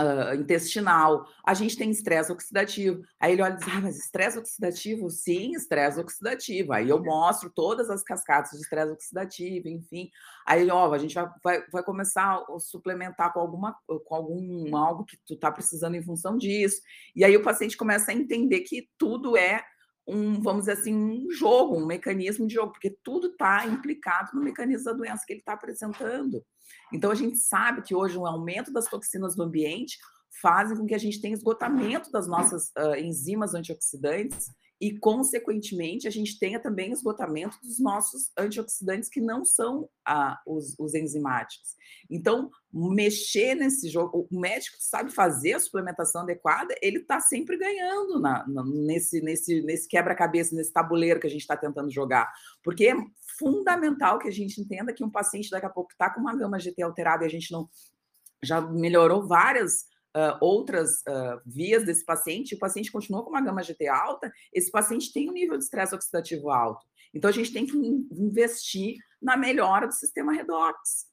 [0.01, 3.03] uh, intestinal, a gente tem estresse oxidativo.
[3.19, 5.11] Aí ele olha e diz: ah, mas estresse oxidativo?
[5.11, 6.73] Sim, estresse oxidativo.
[6.73, 10.11] Aí eu mostro todas as cascatas de estresse oxidativo, enfim.
[10.47, 15.05] Aí, ó, a gente vai, vai, vai começar a suplementar com, alguma, com algum algo
[15.05, 16.81] que tu tá precisando em função disso.
[17.15, 19.65] E aí o paciente começa a entender que tudo é
[20.07, 24.43] um, vamos dizer assim, um jogo, um mecanismo de jogo, porque tudo está implicado no
[24.43, 26.45] mecanismo da doença que ele está apresentando.
[26.93, 29.99] Então, a gente sabe que hoje o aumento das toxinas do ambiente
[30.41, 36.11] fazem com que a gente tenha esgotamento das nossas uh, enzimas antioxidantes e, consequentemente, a
[36.11, 41.77] gente tenha também esgotamento dos nossos antioxidantes que não são ah, os, os, enzimáticos.
[42.11, 47.57] Então, mexer nesse jogo, o médico que sabe fazer a suplementação adequada, ele está sempre
[47.57, 52.31] ganhando na, na, nesse, nesse, nesse quebra-cabeça, nesse tabuleiro que a gente está tentando jogar.
[52.63, 52.95] Porque é
[53.39, 56.61] fundamental que a gente entenda que um paciente daqui a pouco está com uma gama
[56.61, 57.69] GT alterada e a gente não
[58.43, 59.87] já melhorou várias
[60.17, 64.71] uh, outras uh, vias desse paciente, o paciente continua com uma gama GT alta, esse
[64.71, 66.87] paciente tem um nível de estresse oxidativo alto.
[67.13, 71.07] Então, a gente tem que investir na melhora do sistema redox.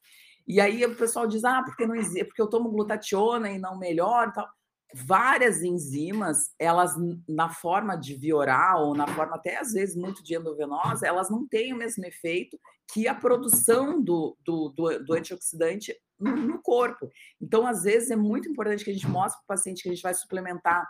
[0.48, 4.30] E aí o pessoal diz, ah, porque, não, porque eu tomo glutationa e não melhora
[4.30, 4.50] e tal
[4.94, 6.94] várias enzimas, elas
[7.28, 11.30] na forma de via oral ou na forma até às vezes muito de endovenosa, elas
[11.30, 12.60] não têm o mesmo efeito
[12.94, 17.10] que a produção do, do, do, do antioxidante no, no, corpo.
[17.42, 19.92] Então, às vezes, é muito importante que a gente mostre para o paciente que a
[19.92, 20.88] gente vai suplementar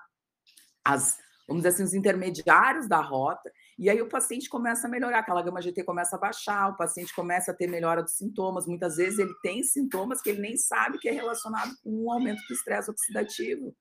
[0.84, 5.20] as, vamos dizer assim, os intermediários da rota, e aí o paciente começa a melhorar,
[5.20, 8.68] aquela gama GT começa a baixar, o paciente começa a ter melhora dos sintomas.
[8.68, 12.42] Muitas vezes ele tem sintomas que ele nem sabe que é relacionado com um aumento
[12.48, 13.76] do estresse oxidativo.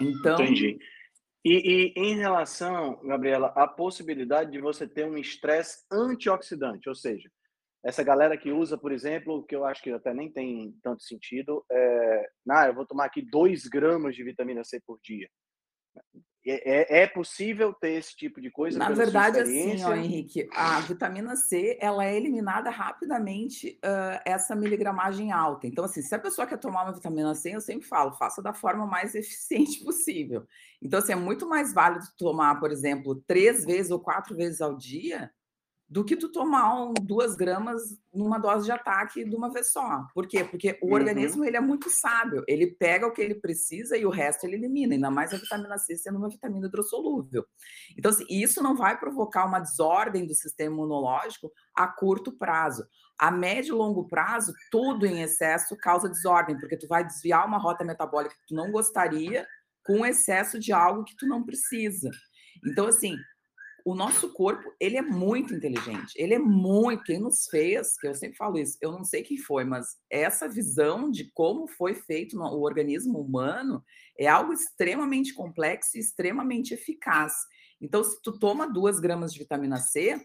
[0.00, 0.34] Então.
[0.42, 0.78] Entendi.
[1.44, 7.30] E, e, em relação, Gabriela, à possibilidade de você ter um estresse antioxidante, ou seja,
[7.82, 11.64] essa galera que usa, por exemplo, que eu acho que até nem tem tanto sentido,
[11.70, 15.28] é, ah, eu vou tomar aqui 2 gramas de vitamina C por dia.
[16.46, 18.78] É, é, é, possível ter esse tipo de coisa?
[18.78, 25.32] Na verdade, assim, ó, Henrique, a vitamina C ela é eliminada rapidamente uh, essa miligramagem
[25.32, 25.66] alta.
[25.66, 28.54] Então, assim, se a pessoa quer tomar uma vitamina C, eu sempre falo, faça da
[28.54, 30.46] forma mais eficiente possível.
[30.80, 34.74] Então, assim, é muito mais válido tomar, por exemplo, três vezes ou quatro vezes ao
[34.74, 35.30] dia
[35.90, 37.82] do que tu tomar um, duas gramas
[38.14, 40.06] numa dose de ataque de uma vez só.
[40.14, 40.44] Por quê?
[40.44, 40.92] Porque o uhum.
[40.92, 42.44] organismo ele é muito sábio.
[42.46, 44.94] Ele pega o que ele precisa e o resto ele elimina.
[44.94, 47.44] Ainda mais a vitamina C sendo uma vitamina hidrossolúvel.
[47.98, 52.86] Então, assim, isso não vai provocar uma desordem do sistema imunológico a curto prazo.
[53.18, 57.58] A médio e longo prazo, tudo em excesso causa desordem, porque tu vai desviar uma
[57.58, 59.44] rota metabólica que tu não gostaria
[59.84, 62.10] com excesso de algo que tu não precisa.
[62.64, 63.16] Então, assim,
[63.84, 66.12] o nosso corpo, ele é muito inteligente.
[66.16, 67.04] Ele é muito.
[67.04, 70.48] Quem nos fez, que eu sempre falo isso, eu não sei quem foi, mas essa
[70.48, 73.84] visão de como foi feito no, o organismo humano
[74.18, 77.32] é algo extremamente complexo e extremamente eficaz.
[77.80, 80.20] Então, se tu toma duas gramas de vitamina C,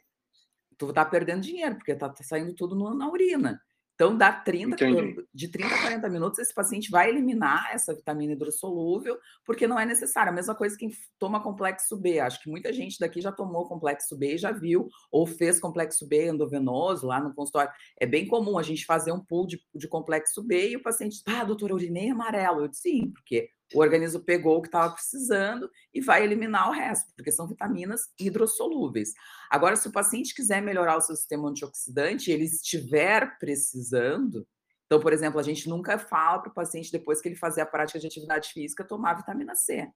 [0.77, 3.61] tu tá perdendo dinheiro, porque tá, tá saindo tudo no, na urina.
[3.95, 4.75] Então, dá 30,
[5.33, 9.85] de 30 a 40 minutos, esse paciente vai eliminar essa vitamina hidrossolúvel, porque não é
[9.85, 10.33] necessário.
[10.33, 12.19] A mesma coisa quem toma complexo B.
[12.19, 16.05] Acho que muita gente daqui já tomou complexo B e já viu, ou fez complexo
[16.05, 17.71] B endovenoso lá no consultório.
[17.97, 21.13] É bem comum a gente fazer um pool de, de complexo B e o paciente
[21.13, 22.61] diz, ah, doutora, eu urinei amarelo.
[22.61, 26.71] Eu disse, sim, porque o organismo pegou o que estava precisando e vai eliminar o
[26.71, 29.09] resto, porque são vitaminas hidrossolúveis.
[29.49, 34.47] Agora, se o paciente quiser melhorar o seu sistema antioxidante ele estiver precisando,
[34.85, 37.65] então, por exemplo, a gente nunca fala para o paciente, depois que ele fazer a
[37.65, 39.89] prática de atividade física, tomar vitamina C.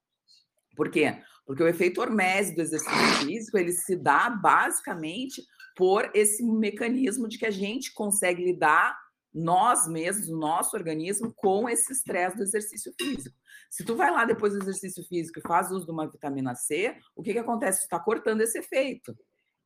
[0.76, 1.22] Por quê?
[1.46, 5.44] Porque o efeito hormese do exercício físico, ele se dá basicamente
[5.76, 8.98] por esse mecanismo de que a gente consegue lidar
[9.34, 13.36] nós mesmos, o nosso organismo, com esse estresse do exercício físico.
[13.70, 16.96] Se tu vai lá depois do exercício físico e faz uso de uma vitamina C,
[17.16, 17.82] o que, que acontece?
[17.82, 19.16] Tu está cortando esse efeito.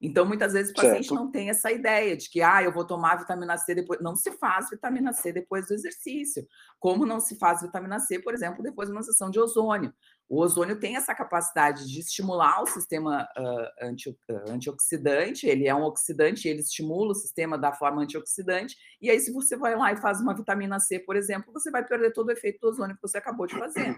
[0.04, 1.16] Então, muitas vezes o paciente certo.
[1.16, 4.02] não tem essa ideia de que, ah, eu vou tomar vitamina C depois.
[4.02, 6.46] Não se faz vitamina C depois do exercício.
[6.78, 9.94] Como não se faz vitamina C, por exemplo, depois de uma sessão de ozônio.
[10.28, 15.76] O ozônio tem essa capacidade de estimular o sistema uh, anti, uh, antioxidante, ele é
[15.76, 19.94] um oxidante, ele estimula o sistema da forma antioxidante, e aí, se você vai lá
[19.94, 22.96] e faz uma vitamina C, por exemplo, você vai perder todo o efeito do ozônio
[22.96, 23.96] que você acabou de fazer.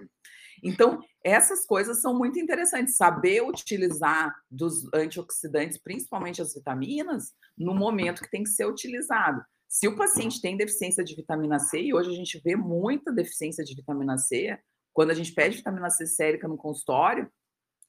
[0.64, 2.98] Então, essas coisas são muito interessantes.
[2.98, 9.44] Saber utilizar dos antioxidantes, principalmente as vitaminas, no momento que tem que ser utilizado.
[9.68, 13.64] Se o paciente tem deficiência de vitamina C, e hoje a gente vê muita deficiência
[13.64, 14.58] de vitamina C,
[14.94, 17.30] quando a gente pede vitamina C sérica no consultório,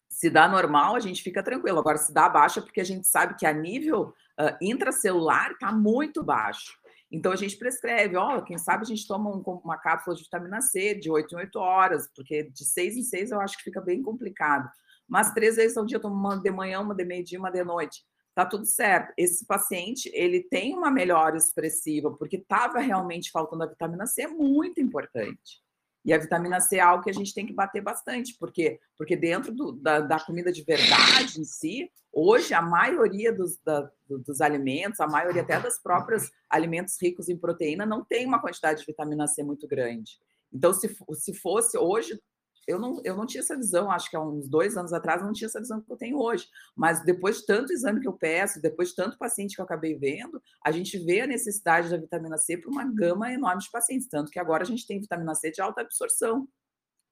[0.09, 1.79] se dá normal, a gente fica tranquilo.
[1.79, 6.25] Agora, se dá baixa, porque a gente sabe que a nível uh, intracelular está muito
[6.25, 6.73] baixo.
[7.11, 10.61] Então, a gente prescreve, ó, quem sabe a gente toma um, uma cápsula de vitamina
[10.61, 13.81] C de 8 em 8 horas, porque de 6 em 6 eu acho que fica
[13.81, 14.69] bem complicado.
[15.09, 18.05] Mas três vezes ao dia, toma uma de manhã, uma de meio-dia, uma de noite.
[18.35, 19.14] Tá tudo certo.
[19.16, 24.29] Esse paciente, ele tem uma melhora expressiva, porque estava realmente faltando a vitamina C, é
[24.29, 25.66] muito importante.
[26.07, 29.16] E a vitamina C é algo que a gente tem que bater bastante, porque porque
[29.16, 34.41] dentro do, da, da, comida de verdade em si, hoje a maioria dos, da, dos
[34.41, 38.87] alimentos, a maioria até das próprias alimentos ricos em proteína, não tem uma quantidade de
[38.87, 40.12] vitamina C muito grande.
[40.53, 42.18] Então, se, se fosse hoje,
[42.67, 45.27] eu não, eu não tinha essa visão, acho que há uns dois anos atrás eu
[45.27, 46.49] não tinha essa visão que eu tenho hoje.
[46.75, 49.97] Mas depois de tanto exame que eu peço, depois de tanto paciente que eu acabei
[49.97, 54.09] vendo, a gente vê a necessidade da vitamina C para uma gama enorme de pacientes.
[54.09, 56.49] Tanto que agora a gente tem vitamina C de alta absorção.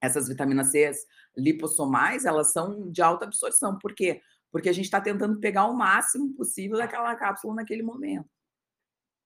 [0.01, 0.91] Essas vitaminas C
[1.37, 3.79] lipossomais, elas são de alta absorção.
[3.79, 4.21] Por quê?
[4.51, 8.29] Porque a gente está tentando pegar o máximo possível daquela cápsula naquele momento.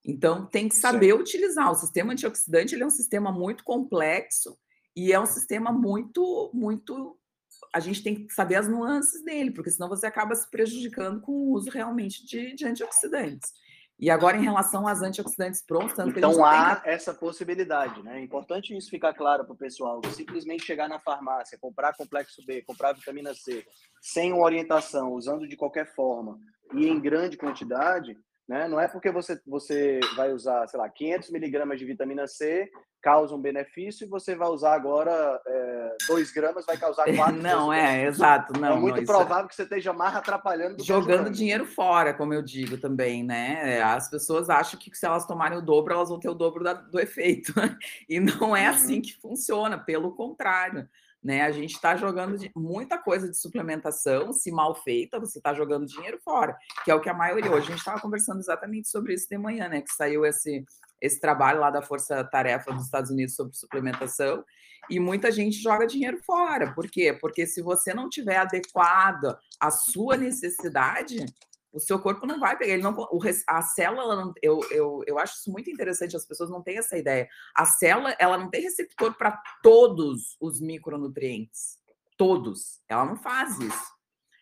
[0.06, 1.72] Então, tem que saber utilizar.
[1.72, 4.58] O sistema antioxidante ele é um sistema muito complexo
[5.00, 7.18] e é um sistema muito, muito.
[7.74, 11.32] A gente tem que saber as nuances dele, porque senão você acaba se prejudicando com
[11.32, 13.52] o uso realmente de, de antioxidantes.
[13.97, 16.93] E agora, em relação às antioxidantes prontos, tanto então há tem...
[16.93, 18.20] essa possibilidade, né?
[18.20, 20.02] É importante isso ficar claro para o pessoal.
[20.14, 23.66] Simplesmente chegar na farmácia, comprar complexo B, comprar vitamina C,
[24.02, 26.39] sem uma orientação, usando de qualquer forma
[26.74, 28.18] e em grande quantidade,
[28.50, 28.68] né?
[28.68, 32.68] Não é porque você, você vai usar, sei lá, 500 miligramas de vitamina C,
[33.00, 35.39] causa um benefício, e você vai usar agora
[36.08, 38.60] 2 é, gramas, vai causar 4 Não, é, exato.
[38.60, 39.47] Não, é muito não, provável é...
[39.47, 40.84] que você esteja mais atrapalhando.
[40.84, 43.84] Jogando dinheiro fora, como eu digo também, né?
[43.84, 46.74] As pessoas acham que se elas tomarem o dobro, elas vão ter o dobro da,
[46.74, 47.54] do efeito.
[48.10, 49.02] e não é assim uhum.
[49.04, 50.89] que funciona, pelo contrário.
[51.22, 51.42] Né?
[51.42, 56.18] A gente está jogando muita coisa de suplementação, se mal feita, você está jogando dinheiro
[56.24, 57.52] fora, que é o que a maioria.
[57.52, 59.82] Hoje a gente estava conversando exatamente sobre isso de manhã, né?
[59.82, 60.64] Que saiu esse,
[61.02, 64.44] esse trabalho lá da Força Tarefa dos Estados Unidos sobre suplementação,
[64.90, 66.74] e muita gente joga dinheiro fora.
[66.74, 67.14] Por quê?
[67.14, 71.26] Porque se você não tiver adequado à sua necessidade,
[71.72, 75.20] o seu corpo não vai pegar, ele não, o, a célula, não, eu, eu, eu
[75.20, 77.28] acho isso muito interessante, as pessoas não têm essa ideia.
[77.56, 81.78] A célula, ela não tem receptor para todos os micronutrientes,
[82.18, 82.82] todos.
[82.88, 84.00] Ela não faz isso.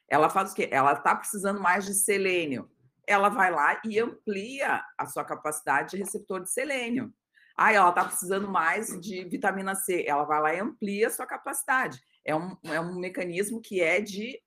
[0.10, 0.70] Ela faz o quê?
[0.72, 2.70] Ela está precisando mais de selênio.
[3.06, 7.14] Ela vai lá e amplia a sua capacidade de receptor de selênio.
[7.58, 10.06] Ah, ela está precisando mais de vitamina C.
[10.08, 12.00] Ela vai lá e amplia a sua capacidade.
[12.24, 14.40] É um, é um mecanismo que é de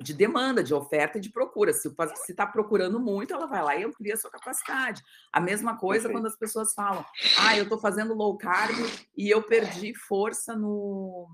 [0.00, 1.72] de demanda, de oferta e de procura.
[1.72, 1.88] Se
[2.28, 5.02] está procurando muito, ela vai lá e amplia a sua capacidade.
[5.32, 6.18] A mesma coisa Perfeito.
[6.18, 7.04] quando as pessoas falam:
[7.38, 8.74] ah, eu estou fazendo low carb
[9.16, 11.28] e eu perdi força no,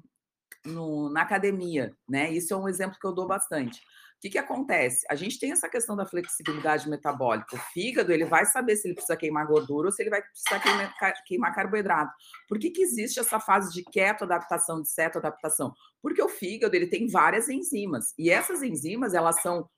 [0.65, 1.97] no, na academia.
[2.09, 2.31] Né?
[2.31, 3.81] Isso é um exemplo que eu dou bastante.
[4.17, 5.07] O que, que acontece?
[5.11, 7.55] A gente tem essa questão da flexibilidade metabólica.
[7.55, 10.59] O fígado ele vai saber se ele precisa queimar gordura ou se ele vai precisar
[10.59, 10.95] queimar,
[11.27, 12.12] queimar carboidrato.
[12.49, 15.75] Por que, que existe essa fase de keto adaptação, de ceto adaptação?
[16.01, 19.69] Porque o fígado ele tem várias enzimas e essas enzimas elas são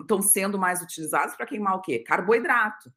[0.00, 2.00] estão sendo mais utilizados para queimar o quê?
[2.00, 2.92] Carboidrato.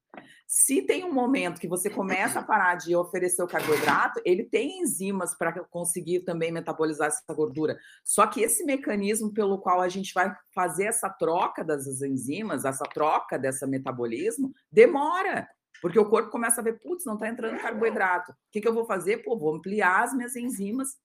[0.47, 4.79] Se tem um momento que você começa a parar de oferecer o carboidrato, ele tem
[4.79, 7.77] enzimas para conseguir também metabolizar essa gordura.
[8.03, 12.85] Só que esse mecanismo pelo qual a gente vai fazer essa troca das enzimas, essa
[12.85, 15.47] troca desse metabolismo, demora.
[15.81, 18.31] Porque o corpo começa a ver, putz, não está entrando carboidrato.
[18.31, 19.17] O que, que eu vou fazer?
[19.17, 20.95] Pô, vou ampliar as minhas enzimas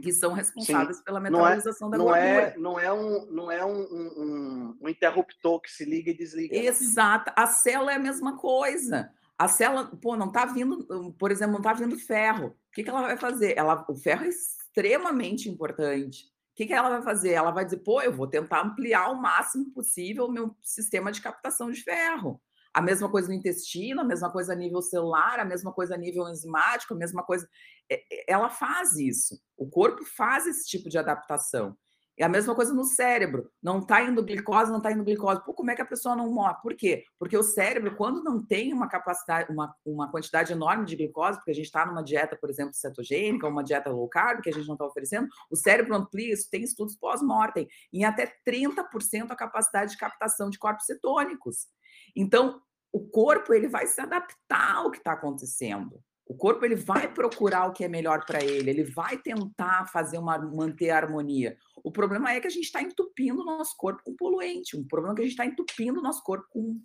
[0.00, 1.04] que são responsáveis Sim.
[1.04, 2.26] pela metabolização é, da não gordura.
[2.26, 6.56] É, não é, um, não é um, um, um, interruptor que se liga e desliga.
[6.56, 7.32] Exato.
[7.36, 9.10] A célula é a mesma coisa.
[9.38, 10.84] A célula, pô, não está vindo,
[11.18, 12.48] por exemplo, não está vindo ferro.
[12.48, 13.56] O que, que ela vai fazer?
[13.56, 16.24] Ela, o ferro é extremamente importante.
[16.24, 17.30] O que, que ela vai fazer?
[17.30, 21.20] Ela vai dizer, pô, eu vou tentar ampliar o máximo possível o meu sistema de
[21.20, 22.40] captação de ferro.
[22.74, 25.98] A mesma coisa no intestino, a mesma coisa a nível celular, a mesma coisa a
[25.98, 27.48] nível enzimático, a mesma coisa.
[27.90, 29.40] É, é, ela faz isso.
[29.56, 31.76] O corpo faz esse tipo de adaptação.
[32.18, 33.48] É a mesma coisa no cérebro.
[33.62, 35.42] Não está indo glicose, não está indo glicose.
[35.44, 36.56] Pô, como é que a pessoa não morre?
[36.60, 37.04] Por quê?
[37.16, 41.52] Porque o cérebro, quando não tem uma capacidade, uma, uma quantidade enorme de glicose, porque
[41.52, 44.66] a gente está numa dieta, por exemplo, cetogênica, uma dieta low carb, que a gente
[44.66, 46.50] não está oferecendo, o cérebro amplia isso.
[46.50, 51.68] Tem estudos pós-mortem, em até 30% a capacidade de captação de corpos cetônicos.
[52.18, 52.60] Então,
[52.92, 56.00] o corpo ele vai se adaptar ao que está acontecendo.
[56.26, 60.18] O corpo ele vai procurar o que é melhor para ele, ele vai tentar fazer
[60.18, 61.56] uma manter a harmonia.
[61.82, 64.76] O problema é que a gente está entupindo o nosso corpo com poluente.
[64.76, 66.82] O problema é que a gente está entupindo o nosso corpo com,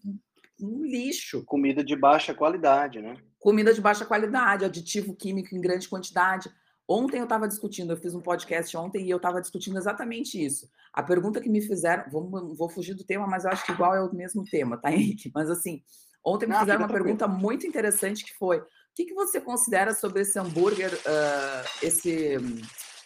[0.58, 1.44] com lixo.
[1.46, 3.18] Comida de baixa qualidade, né?
[3.40, 6.50] Comida de baixa qualidade, aditivo químico em grande quantidade.
[6.96, 10.70] Ontem eu estava discutindo, eu fiz um podcast ontem e eu estava discutindo exatamente isso.
[10.94, 13.96] A pergunta que me fizeram, vou, vou fugir do tema, mas eu acho que igual
[13.96, 15.32] é o mesmo tema, tá, Henrique?
[15.34, 15.82] Mas assim,
[16.24, 20.22] ontem me fizeram uma pergunta muito interessante que foi: o que, que você considera sobre
[20.22, 22.38] esse hambúrguer, uh, esse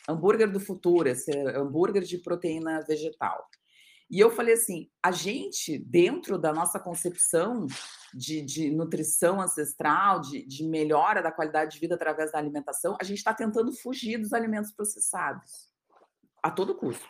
[0.05, 3.47] hambúrguer do futuro, esse hambúrguer de proteína vegetal?
[4.09, 7.67] E eu falei assim: a gente, dentro da nossa concepção
[8.13, 13.03] de, de nutrição ancestral, de, de, melhora da qualidade de vida através da alimentação, a
[13.03, 15.69] gente está tentando fugir dos alimentos processados
[16.41, 17.05] a todo custo.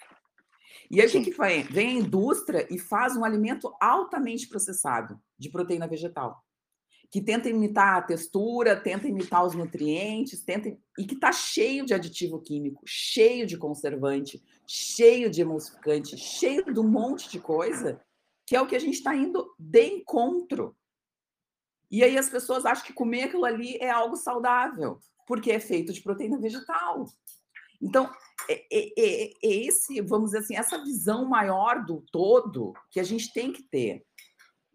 [0.89, 1.63] E aí o que, que vem?
[1.63, 6.46] Vem a indústria e faz um alimento altamente processado de proteína vegetal
[7.09, 11.93] que tenta imitar a textura, tenta imitar os nutrientes, tenta e que está cheio de
[11.93, 18.01] aditivo químico, cheio de conservante, cheio de emulsificante, cheio de um monte de coisa,
[18.45, 20.75] que é o que a gente está indo de encontro.
[21.89, 25.93] E aí as pessoas acham que comer aquilo ali é algo saudável, porque é feito
[25.93, 27.05] de proteína vegetal.
[27.81, 28.11] Então,
[28.49, 33.03] é, é, é, é esse, vamos dizer assim, essa visão maior do todo que a
[33.03, 34.06] gente tem que ter.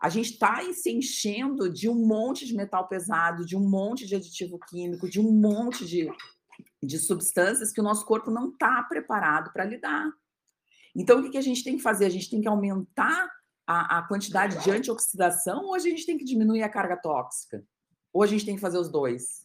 [0.02, 4.16] A gente está se enchendo de um monte de metal pesado, de um monte de
[4.16, 6.10] aditivo químico, de um monte de,
[6.82, 10.10] de substâncias que o nosso corpo não está preparado para lidar.
[10.92, 12.06] Então, o que, que a gente tem que fazer?
[12.06, 13.30] A gente tem que aumentar
[13.64, 17.64] a, a quantidade de antioxidação ou a gente tem que diminuir a carga tóxica?
[18.12, 19.41] Ou a gente tem que fazer os dois?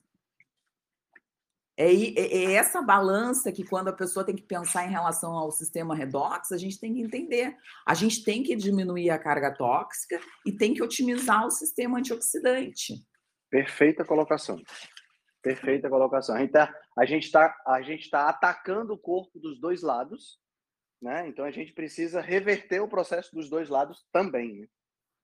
[1.80, 5.52] É, é, é, essa balança que, quando a pessoa tem que pensar em relação ao
[5.52, 7.56] sistema redox, a gente tem que entender.
[7.86, 12.96] A gente tem que diminuir a carga tóxica e tem que otimizar o sistema antioxidante.
[13.48, 14.60] Perfeita colocação.
[15.40, 16.36] Perfeita colocação.
[16.98, 20.40] A gente está a gente tá atacando o corpo dos dois lados,
[21.00, 21.28] né?
[21.28, 24.62] Então a gente precisa reverter o processo dos dois lados também.
[24.62, 24.68] Né?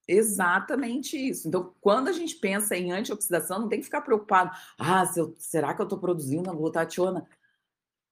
[0.06, 1.48] Exatamente isso.
[1.48, 4.50] Então, quando a gente pensa em antioxidação, não tem que ficar preocupado.
[4.78, 7.26] Ah, eu, será que eu estou produzindo a glutationa?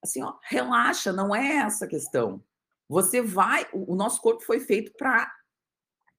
[0.02, 2.42] Assim, ó, relaxa, não é essa a questão.
[2.88, 5.30] Você vai, o, o nosso corpo foi feito para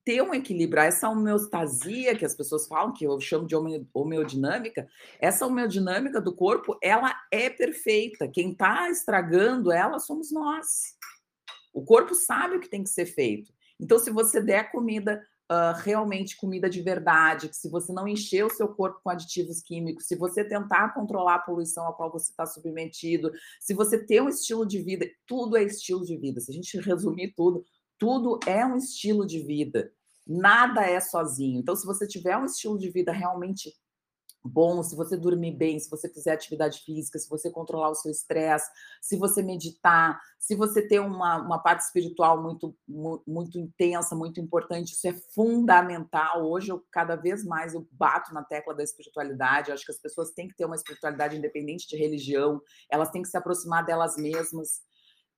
[0.06, 0.82] ter um equilíbrio.
[0.82, 3.56] Essa homeostasia que as pessoas falam, que eu chamo de
[3.94, 4.88] homeodinâmica,
[5.20, 8.28] essa homeodinâmica do corpo, ela é perfeita.
[8.28, 10.98] Quem está estragando ela somos nós.
[11.74, 13.52] O corpo sabe o que tem que ser feito.
[13.80, 18.46] Então, se você der comida uh, realmente comida de verdade, que se você não encher
[18.46, 22.32] o seu corpo com aditivos químicos, se você tentar controlar a poluição a qual você
[22.32, 26.40] está submetido, se você ter um estilo de vida, tudo é estilo de vida.
[26.40, 27.64] Se a gente resumir tudo,
[27.98, 29.92] tudo é um estilo de vida.
[30.26, 31.60] Nada é sozinho.
[31.60, 33.74] Então, se você tiver um estilo de vida realmente
[34.44, 38.12] bom, se você dormir bem, se você fizer atividade física, se você controlar o seu
[38.12, 38.70] estresse,
[39.02, 42.76] se você meditar, se você ter uma, uma parte espiritual muito,
[43.26, 46.44] muito intensa, muito importante, isso é fundamental.
[46.50, 49.70] Hoje, eu cada vez mais eu bato na tecla da espiritualidade.
[49.70, 53.22] Eu acho que as pessoas têm que ter uma espiritualidade independente de religião, elas têm
[53.22, 54.82] que se aproximar delas mesmas.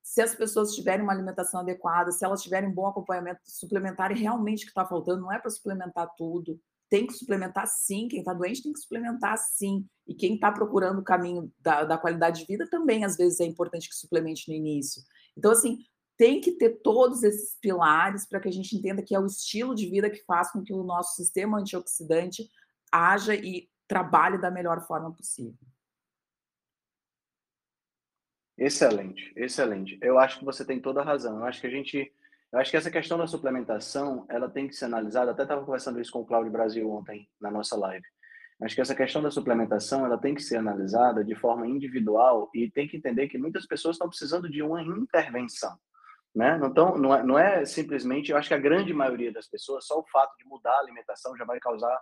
[0.02, 4.20] Se as pessoas tiverem uma alimentação adequada, se elas tiverem um bom acompanhamento suplementar, e
[4.20, 6.60] realmente o que está faltando não é para suplementar tudo,
[6.90, 9.86] tem que suplementar sim, quem está doente tem que suplementar sim.
[10.08, 13.46] E quem está procurando o caminho da, da, qualidade de vida também, às vezes, é
[13.46, 15.02] importante que suplemente no início.
[15.36, 15.80] Então, assim,
[16.18, 19.74] tem que ter todos esses pilares para que a gente entenda que é o estilo
[19.74, 22.48] de vida que faz com que o nosso sistema antioxidante
[22.92, 25.58] haja e trabalhe da melhor forma possível.
[28.58, 29.98] Excelente, excelente.
[30.02, 31.40] Eu acho que você tem toda a razão.
[31.40, 32.14] Eu acho que a gente
[32.56, 36.00] eu acho que essa questão da suplementação, ela tem que ser analisada, até estava conversando
[36.00, 38.06] isso com o Cláudio Brasil ontem, na nossa live.
[38.62, 42.72] Acho que essa questão da suplementação, ela tem que ser analisada de forma individual e
[42.72, 45.78] tem que entender que muitas pessoas estão precisando de uma intervenção.
[46.34, 46.58] Né?
[46.58, 50.00] Não, não, é, não é simplesmente, eu acho que a grande maioria das pessoas, só
[50.00, 51.94] o fato de mudar a alimentação já vai causar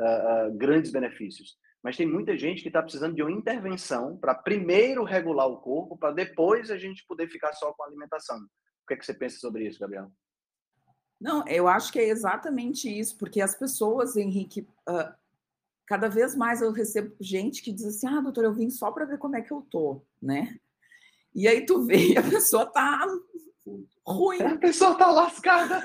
[0.00, 1.56] uh, uh, grandes benefícios.
[1.84, 5.96] Mas tem muita gente que está precisando de uma intervenção para primeiro regular o corpo,
[5.96, 8.40] para depois a gente poder ficar só com a alimentação
[8.90, 10.10] que, é que você pensa sobre isso, Gabriel?
[11.20, 15.14] Não, eu acho que é exatamente isso, porque as pessoas, Henrique, uh,
[15.86, 19.04] cada vez mais eu recebo gente que diz assim: ah, doutor, eu vim só para
[19.04, 20.58] ver como é que eu tô, né?
[21.34, 23.06] E aí tu vê e a pessoa tá
[24.04, 24.42] ruim.
[24.42, 25.80] A pessoa tá lascada.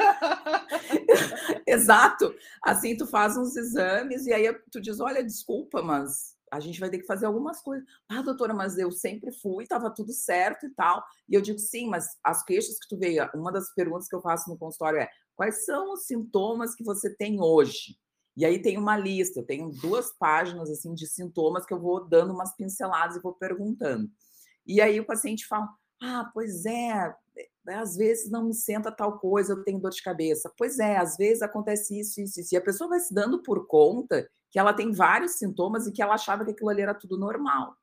[1.68, 2.34] Exato.
[2.64, 6.89] Assim, tu faz uns exames e aí tu diz: olha, desculpa, mas a gente vai
[6.89, 7.86] ter que fazer algumas coisas.
[8.10, 11.04] Ah, doutora, mas eu sempre fui, estava tudo certo e tal.
[11.28, 14.22] E eu digo, sim, mas as queixas que tu veio, uma das perguntas que eu
[14.22, 17.98] faço no consultório é: quais são os sintomas que você tem hoje?
[18.38, 22.06] E aí tem uma lista, eu tenho duas páginas assim de sintomas que eu vou
[22.08, 24.10] dando umas pinceladas e vou perguntando.
[24.66, 25.70] E aí o paciente fala:
[26.02, 27.14] "Ah, pois é,
[27.70, 30.52] às vezes não me senta tal coisa, eu tenho dor de cabeça.
[30.58, 32.54] Pois é, às vezes acontece isso, isso, isso.
[32.56, 36.02] E a pessoa vai se dando por conta que ela tem vários sintomas e que
[36.02, 37.76] ela achava que aquilo ali era tudo normal.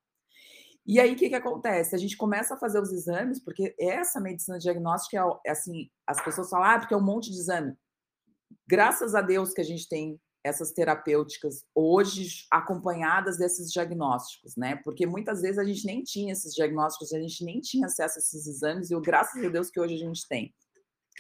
[0.85, 1.95] E aí, o que, que acontece?
[1.95, 6.23] A gente começa a fazer os exames, porque essa medicina diagnóstica é, é assim: as
[6.25, 7.77] pessoas falam, ah, porque é um monte de exame.
[8.67, 14.75] Graças a Deus que a gente tem essas terapêuticas hoje acompanhadas desses diagnósticos, né?
[14.83, 18.21] Porque muitas vezes a gente nem tinha esses diagnósticos, a gente nem tinha acesso a
[18.21, 20.53] esses exames, e graças a Deus que hoje a gente tem.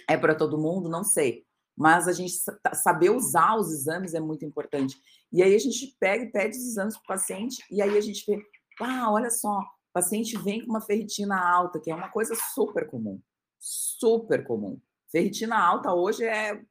[0.09, 0.89] É para todo mundo?
[0.89, 1.47] Não sei
[1.83, 2.35] mas a gente
[2.75, 4.97] saber usar os exames é muito importante.
[5.33, 8.01] E aí a gente pega e pede os exames para o paciente, e aí a
[8.01, 8.41] gente vê,
[8.81, 12.89] ah, olha só, o paciente vem com uma ferritina alta, que é uma coisa super
[12.89, 13.21] comum,
[13.59, 14.81] super comum.
[15.11, 16.63] Ferritina alta hoje é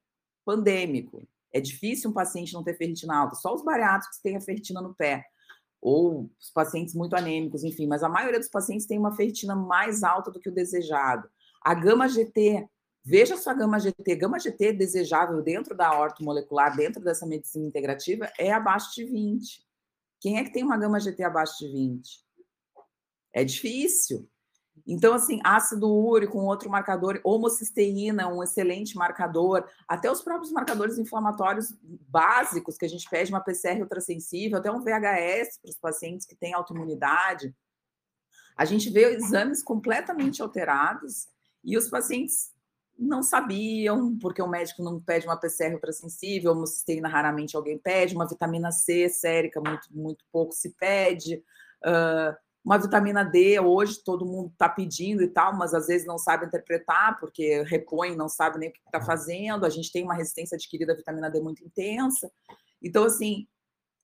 [0.46, 1.28] pandêmico.
[1.52, 4.96] É difícil um paciente não ter ferritina alta, só os bariátricos têm a ferritina no
[4.96, 5.26] pé,
[5.82, 10.04] ou os pacientes muito anêmicos, enfim, mas a maioria dos pacientes tem uma ferritina mais
[10.04, 11.30] alta do que o desejado.
[11.62, 12.66] A gama GT
[13.04, 14.16] Veja sua gama GT.
[14.16, 19.66] Gama GT desejável dentro da ortomolecular, dentro dessa medicina integrativa, é abaixo de 20.
[20.20, 22.24] Quem é que tem uma gama GT abaixo de 20?
[23.34, 24.30] É difícil.
[24.86, 30.98] Então, assim, ácido úrico, um outro marcador, homocisteína, um excelente marcador, até os próprios marcadores
[30.98, 36.26] inflamatórios básicos que a gente pede, uma PCR ultrassensível, até um VHS para os pacientes
[36.26, 37.56] que têm autoimunidade.
[38.56, 41.28] A gente vê exames completamente alterados
[41.64, 42.52] e os pacientes
[43.02, 48.28] não sabiam, porque o médico não pede uma PCR ultrassensível, homocisteína raramente alguém pede, uma
[48.28, 51.44] vitamina C sérica muito, muito pouco se pede.
[51.84, 56.20] Uh, uma vitamina D, hoje todo mundo está pedindo e tal, mas às vezes não
[56.20, 59.66] sabe interpretar, porque repõe, não sabe nem o que está fazendo.
[59.66, 62.32] A gente tem uma resistência adquirida à vitamina D muito intensa.
[62.80, 63.48] Então, assim,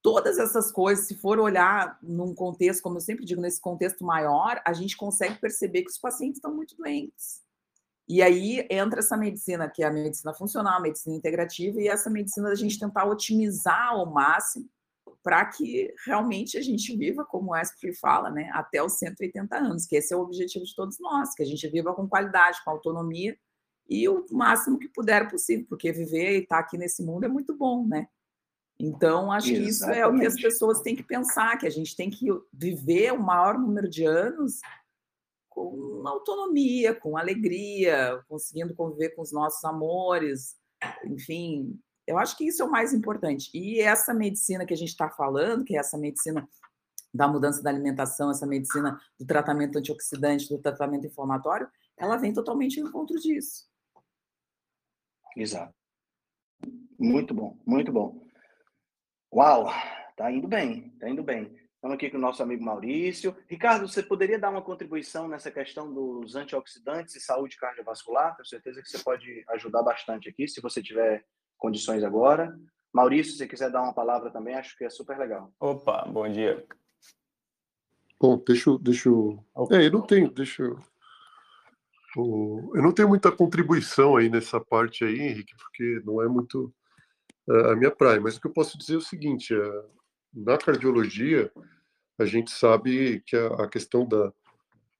[0.02, 4.60] todas essas coisas, se for olhar num contexto, como eu sempre digo, nesse contexto maior,
[4.66, 7.46] a gente consegue perceber que os pacientes estão muito doentes.
[8.08, 12.10] E aí entra essa medicina, que é a medicina funcional, a medicina integrativa, e essa
[12.10, 14.70] medicina da gente tentar otimizar ao máximo
[15.22, 19.86] para que realmente a gente viva, como o Esprit fala, né, até os 180 anos,
[19.86, 22.72] que esse é o objetivo de todos nós, que a gente viva com qualidade, com
[22.72, 23.38] autonomia
[23.90, 27.28] e o máximo que puder possível, porque viver e estar tá aqui nesse mundo é
[27.28, 28.08] muito bom, né?
[28.80, 29.66] Então, acho Exatamente.
[29.66, 32.28] que isso é o que as pessoas têm que pensar, que a gente tem que
[32.54, 34.60] viver o maior número de anos
[35.58, 40.56] com autonomia, com alegria, conseguindo conviver com os nossos amores,
[41.04, 43.50] enfim, eu acho que isso é o mais importante.
[43.56, 46.48] E essa medicina que a gente está falando, que é essa medicina
[47.12, 52.80] da mudança da alimentação, essa medicina do tratamento antioxidante, do tratamento inflamatório, ela vem totalmente
[52.80, 53.68] ao encontro disso.
[55.36, 55.74] Exato.
[57.00, 58.24] Muito bom, muito bom.
[59.34, 59.66] Uau,
[60.16, 61.67] tá indo bem, tá indo bem.
[61.88, 63.34] Estamos aqui com o nosso amigo Maurício.
[63.48, 68.36] Ricardo, você poderia dar uma contribuição nessa questão dos antioxidantes e saúde cardiovascular?
[68.36, 71.24] Tenho certeza que você pode ajudar bastante aqui, se você tiver
[71.58, 72.54] condições agora.
[72.92, 75.50] Maurício, se você quiser dar uma palavra também, acho que é super legal.
[75.62, 76.68] Opa, bom dia.
[78.20, 78.78] Bom, deixa eu.
[78.78, 79.42] Deixa eu...
[79.72, 80.30] É, eu não tenho.
[80.30, 80.78] Deixa eu.
[82.18, 86.70] Eu não tenho muita contribuição aí nessa parte aí, Henrique, porque não é muito
[87.50, 88.20] a minha praia.
[88.20, 89.84] Mas o que eu posso dizer é o seguinte: é,
[90.34, 91.50] na cardiologia,
[92.18, 94.34] a gente sabe que a questão da,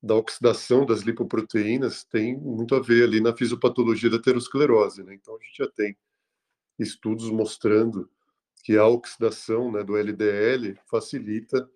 [0.02, 5.04] da oxidação das lipoproteínas tem muito a ver ali na fisiopatologia da aterosclerose.
[5.04, 5.16] Né?
[5.16, 5.98] Então, a gente já tem
[6.78, 8.10] estudos mostrando
[8.64, 11.70] que a oxidação né, do LDL facilita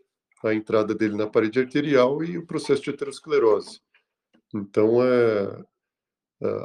[0.44, 3.82] a entrada dele na parede arterial e o processo de aterosclerose.
[4.54, 5.64] Então, é,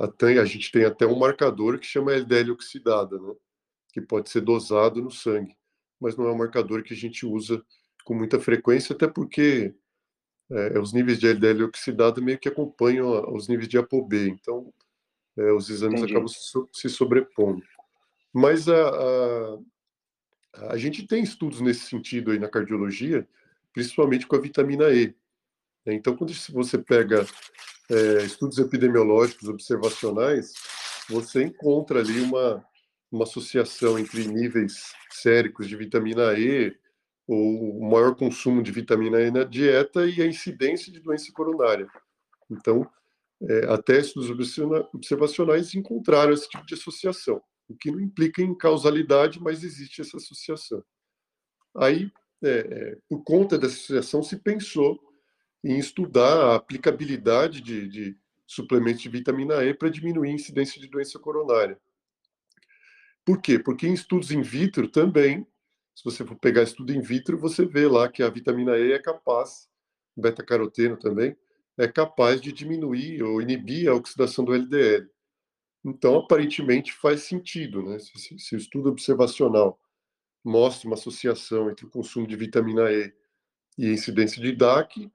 [0.00, 3.34] até, a gente tem até um marcador que chama LDL oxidada, né,
[3.92, 5.56] que pode ser dosado no sangue,
[6.00, 7.64] mas não é um marcador que a gente usa
[8.06, 9.74] com muita frequência, até porque
[10.48, 14.72] é, os níveis de LDL oxidado meio que acompanham os níveis de ApoB, então
[15.36, 16.12] é, os exames Entendi.
[16.12, 16.38] acabam se,
[16.72, 17.62] se sobrepondo.
[18.32, 19.58] Mas a,
[20.54, 23.26] a, a, gente tem estudos nesse sentido aí na cardiologia,
[23.72, 25.12] principalmente com a vitamina E.
[25.84, 25.94] Né?
[25.94, 27.26] Então, quando você pega
[27.90, 30.54] é, estudos epidemiológicos observacionais,
[31.08, 32.64] você encontra ali uma,
[33.10, 36.76] uma associação entre níveis séricos de vitamina E,
[37.26, 41.88] ou o maior consumo de vitamina E na dieta e a incidência de doença coronária.
[42.50, 42.88] Então,
[43.42, 44.30] é, até estudos
[44.92, 50.16] observacionais encontraram esse tipo de associação o que não implica em causalidade, mas existe essa
[50.16, 50.82] associação.
[51.76, 52.10] Aí,
[52.42, 54.98] é, é, por conta dessa associação, se pensou
[55.64, 58.16] em estudar a aplicabilidade de, de
[58.46, 61.78] suplementos de vitamina E para diminuir a incidência de doença coronária.
[63.24, 63.58] Por quê?
[63.58, 65.44] Porque em estudos in vitro também,
[65.96, 68.98] se você for pegar estudo in vitro, você vê lá que a vitamina E é
[68.98, 69.66] capaz,
[70.14, 71.34] beta-caroteno também,
[71.78, 75.08] é capaz de diminuir ou inibir a oxidação do LDL.
[75.82, 77.98] Então, aparentemente, faz sentido, né?
[77.98, 79.80] Se, se, o estudo observacional
[80.44, 83.10] mostra uma associação entre o consumo de vitamina E
[83.78, 85.10] e a incidência de DAC,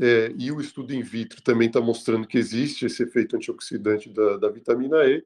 [0.00, 4.36] é, e o estudo in vitro também está mostrando que existe esse efeito antioxidante da,
[4.36, 5.24] da vitamina E,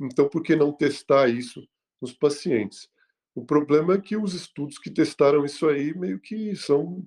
[0.00, 1.66] então por que não testar isso
[2.00, 2.88] nos pacientes?
[3.34, 7.04] O problema é que os estudos que testaram isso aí meio que são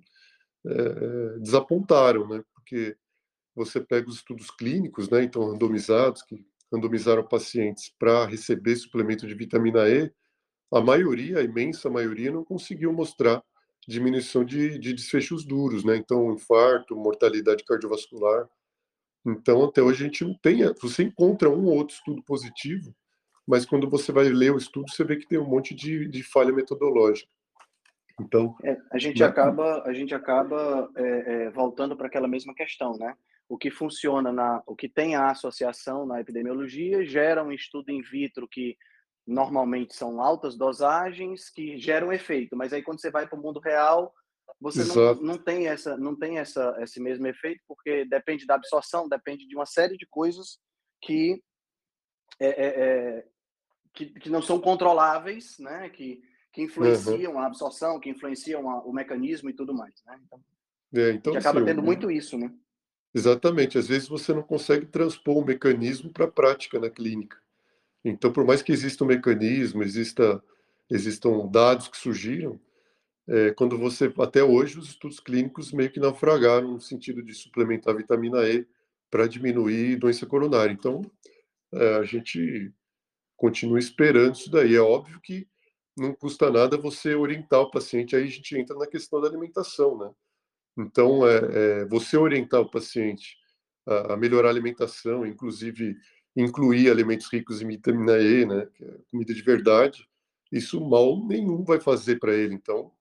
[0.65, 2.43] é, desapontaram, né?
[2.53, 2.97] Porque
[3.55, 5.23] você pega os estudos clínicos, né?
[5.23, 10.11] Então randomizados que randomizaram pacientes para receber suplemento de vitamina E,
[10.71, 13.41] a maioria, a imensa maioria, não conseguiu mostrar
[13.87, 15.95] diminuição de, de desfechos duros, né?
[15.95, 18.47] Então, infarto, mortalidade cardiovascular.
[19.25, 20.61] Então, até hoje a gente não tem.
[20.81, 22.93] Você encontra um ou outro estudo positivo,
[23.47, 26.23] mas quando você vai ler o estudo, você vê que tem um monte de, de
[26.23, 27.29] falha metodológica.
[28.19, 29.25] Então, é, a gente né?
[29.25, 33.15] acaba, a gente acaba é, é, voltando para aquela mesma questão, né?
[33.49, 38.01] o que funciona na, o que tem a associação na epidemiologia gera um estudo in
[38.01, 38.77] vitro que
[39.25, 43.59] normalmente são altas dosagens que geram efeito, mas aí quando você vai para o mundo
[43.59, 44.13] real
[44.59, 49.07] você não, não, tem essa não tem essa esse mesmo efeito porque depende da absorção
[49.07, 50.57] depende de uma série de coisas
[51.01, 51.41] que
[52.39, 53.25] é, é, é,
[54.05, 56.21] que, que, não são controláveis né que
[56.51, 57.39] que influenciam uhum.
[57.39, 60.43] a absorção que influenciam a, o mecanismo e tudo mais né então,
[60.95, 62.51] é, então que acaba sim, tendo muito isso né
[63.13, 67.37] exatamente às vezes você não consegue transpor o mecanismo para a prática na clínica
[68.03, 70.41] então por mais que exista um mecanismo exista
[70.89, 72.59] existam dados que surgiram
[73.27, 77.95] é, quando você até hoje os estudos clínicos meio que naufragaram no sentido de suplementar
[77.95, 78.65] vitamina E
[79.09, 80.71] para diminuir doença coronária.
[80.71, 81.01] Então
[81.73, 82.71] é, a gente
[83.37, 84.75] continua esperando isso daí.
[84.75, 85.47] É óbvio que
[85.95, 88.15] não custa nada você orientar o paciente.
[88.15, 90.11] Aí a gente entra na questão da alimentação, né?
[90.77, 93.37] Então é, é você orientar o paciente
[93.85, 95.95] a, a melhorar a alimentação, inclusive
[96.35, 98.67] incluir alimentos ricos em vitamina E, né?
[98.75, 100.07] Que é comida de verdade.
[100.51, 102.53] Isso mal nenhum vai fazer para ele.
[102.53, 102.91] Então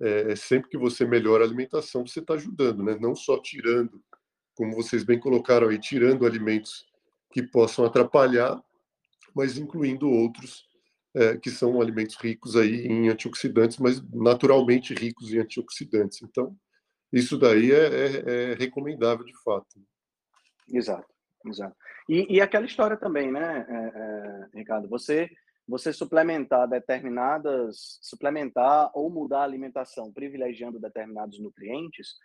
[0.00, 2.96] é, é, sempre que você melhora a alimentação, você está ajudando, né?
[2.98, 4.02] Não só tirando,
[4.54, 6.86] como vocês bem colocaram aí, tirando alimentos
[7.30, 8.60] que possam atrapalhar,
[9.34, 10.68] mas incluindo outros
[11.14, 16.22] é, que são alimentos ricos aí em antioxidantes, mas naturalmente ricos em antioxidantes.
[16.22, 16.56] Então,
[17.12, 19.80] isso daí é, é, é recomendável de fato.
[20.72, 21.12] Exato,
[21.46, 21.76] exato.
[22.08, 24.88] E, e aquela história também, né, é, é, Ricardo?
[24.88, 25.28] Você
[25.70, 32.16] você suplementar determinadas, suplementar ou mudar a alimentação, privilegiando determinados nutrientes,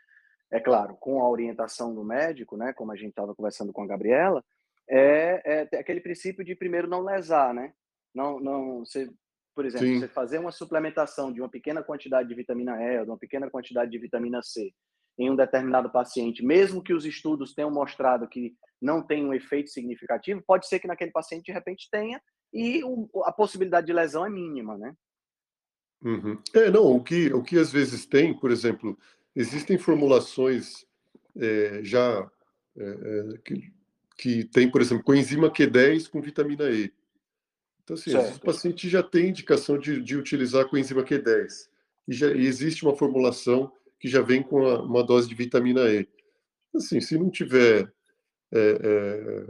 [0.51, 3.88] é claro, com a orientação do médico, né, como a gente estava conversando com a
[3.88, 4.43] Gabriela,
[4.90, 7.74] é, é aquele princípio de primeiro não lesar, né?
[8.14, 9.10] Não, não, você,
[9.54, 10.00] por exemplo, Sim.
[10.00, 13.50] você fazer uma suplementação de uma pequena quantidade de vitamina E ou de uma pequena
[13.50, 14.72] quantidade de vitamina C
[15.18, 19.70] em um determinado paciente, mesmo que os estudos tenham mostrado que não tem um efeito
[19.70, 22.22] significativo, pode ser que naquele paciente de repente tenha
[22.54, 24.94] e o, a possibilidade de lesão é mínima, né?
[26.04, 26.38] Uhum.
[26.54, 28.98] É, não, o que, o que às vezes tem, por exemplo,
[29.36, 30.86] existem formulações
[31.38, 32.30] é, já
[32.78, 33.74] é que,
[34.18, 36.91] que tem, por exemplo, coenzima Q10 com vitamina E.
[37.84, 41.68] Então, assim, o paciente já tem indicação de, de utilizar coenzima Q10.
[42.07, 45.82] E já e existe uma formulação que já vem com a, uma dose de vitamina
[45.89, 46.07] E.
[46.76, 47.91] Assim, se não tiver
[48.51, 49.47] é, é,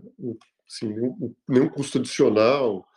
[0.68, 2.88] assim, nenhum, nenhum custo adicional,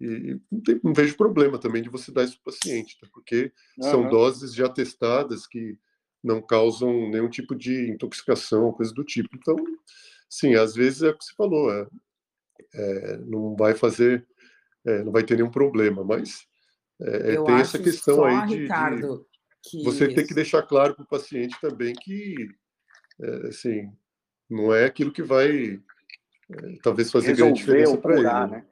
[0.00, 3.06] e não, tem, não, vejo problema também de você dar isso para o paciente, tá?
[3.12, 3.90] porque uhum.
[3.90, 5.78] são doses já testadas que
[6.22, 9.28] não causam nenhum tipo de intoxicação, coisa do tipo.
[9.34, 9.56] Então,
[10.34, 11.86] sim, às vezes é o que você falou, é,
[12.74, 14.26] é não vai fazer,
[14.84, 16.46] é, não vai ter nenhum problema, mas
[17.00, 19.26] é, tem essa questão só, aí de, Ricardo,
[19.62, 19.84] de que...
[19.84, 22.34] você tem que deixar claro para o paciente também que,
[23.20, 23.92] é, assim,
[24.50, 25.80] não é aquilo que vai
[26.50, 28.22] é, talvez fazer Resolver grande diferença para ele.
[28.24, 28.46] Né?
[28.48, 28.66] né?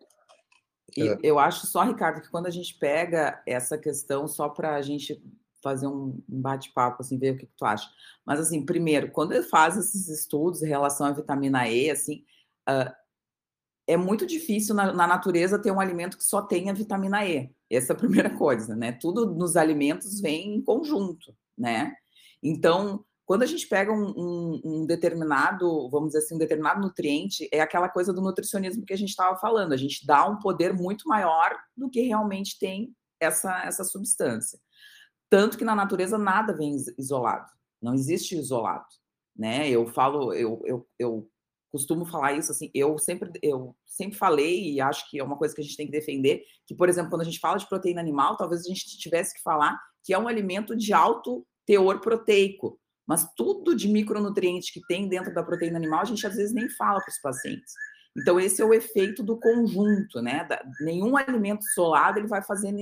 [0.96, 1.18] E é.
[1.22, 5.22] eu acho só, Ricardo, que quando a gente pega essa questão só para a gente
[5.62, 7.88] fazer um bate-papo, assim, ver o que, que, tu acha.
[8.24, 12.24] Mas, assim, primeiro, quando ele faz esses estudos em relação à vitamina E, assim,
[12.68, 12.92] uh,
[13.86, 17.50] é muito difícil na, na, natureza ter um alimento que só tenha vitamina E.
[17.70, 18.92] Essa é a primeira coisa, né?
[18.92, 21.94] Tudo nos alimentos vem em conjunto, né?
[22.42, 27.48] Então, quando a gente pega um, um, um, determinado, vamos dizer assim, um determinado nutriente,
[27.52, 29.72] é aquela coisa do nutricionismo que a gente estava falando.
[29.72, 34.58] A gente dá um poder muito maior do que realmente tem essa, essa substância.
[35.32, 37.50] Tanto que na natureza nada vem isolado.
[37.80, 38.84] Não existe isolado.
[39.34, 39.70] Né?
[39.70, 41.30] Eu falo, eu, eu, eu
[41.70, 45.54] costumo falar isso assim, eu sempre, eu sempre falei, e acho que é uma coisa
[45.54, 48.02] que a gente tem que defender, que, por exemplo, quando a gente fala de proteína
[48.02, 52.78] animal, talvez a gente tivesse que falar que é um alimento de alto teor proteico
[53.06, 56.68] mas tudo de micronutrientes que tem dentro da proteína animal, a gente às vezes nem
[56.68, 57.74] fala para os pacientes.
[58.16, 60.44] Então, esse é o efeito do conjunto, né?
[60.44, 62.72] Da, nenhum alimento solado ele vai fazer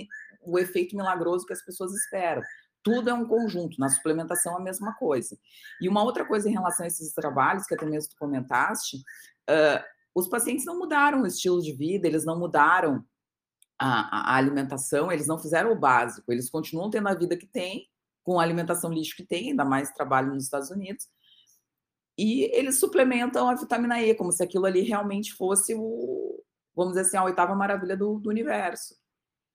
[0.43, 2.43] o efeito milagroso que as pessoas esperam.
[2.83, 3.79] Tudo é um conjunto.
[3.79, 5.37] Na suplementação, a mesma coisa.
[5.81, 9.85] E uma outra coisa em relação a esses trabalhos, que até mesmo tu comentaste, uh,
[10.15, 13.05] os pacientes não mudaram o estilo de vida, eles não mudaram
[13.79, 17.89] a, a alimentação, eles não fizeram o básico, eles continuam tendo a vida que têm,
[18.23, 21.09] com a alimentação lixo que tem, ainda mais trabalho nos Estados Unidos.
[22.19, 26.43] E eles suplementam a vitamina E, como se aquilo ali realmente fosse o,
[26.75, 28.95] vamos dizer assim, a oitava maravilha do, do universo.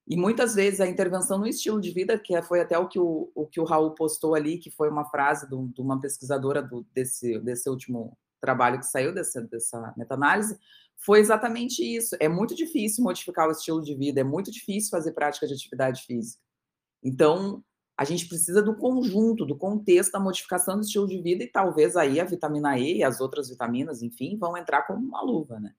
[0.07, 3.31] E muitas vezes a intervenção no estilo de vida, que foi até o que o,
[3.33, 7.39] o, que o Raul postou ali, que foi uma frase de uma pesquisadora do, desse,
[7.39, 10.59] desse último trabalho que saiu dessa, dessa meta-análise,
[10.97, 12.15] foi exatamente isso.
[12.19, 16.03] É muito difícil modificar o estilo de vida, é muito difícil fazer prática de atividade
[16.03, 16.39] física.
[17.03, 17.63] Então,
[17.97, 21.95] a gente precisa do conjunto, do contexto da modificação do estilo de vida e talvez
[21.95, 25.73] aí a vitamina E e as outras vitaminas, enfim, vão entrar como uma luva, né?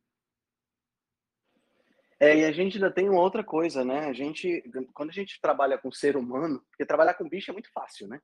[2.27, 4.07] É, e a gente ainda tem uma outra coisa, né?
[4.07, 4.63] A gente,
[4.93, 8.21] quando a gente trabalha com ser humano, porque trabalhar com bicho é muito fácil, né?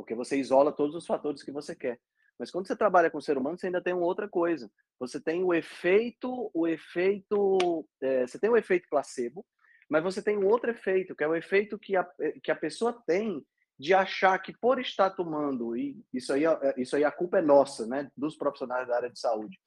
[0.00, 2.00] porque você isola todos os fatores que você quer.
[2.38, 4.70] Mas quando você trabalha com ser humano, você ainda tem uma outra coisa.
[4.98, 9.44] Você tem o efeito, o efeito, é, você tem o efeito placebo,
[9.90, 12.08] mas você tem um outro efeito, que é o efeito que a,
[12.42, 13.44] que a pessoa tem
[13.78, 17.42] de achar que por estar tomando, e isso aí, é, isso aí a culpa é
[17.42, 19.58] nossa, né, dos profissionais da área de saúde,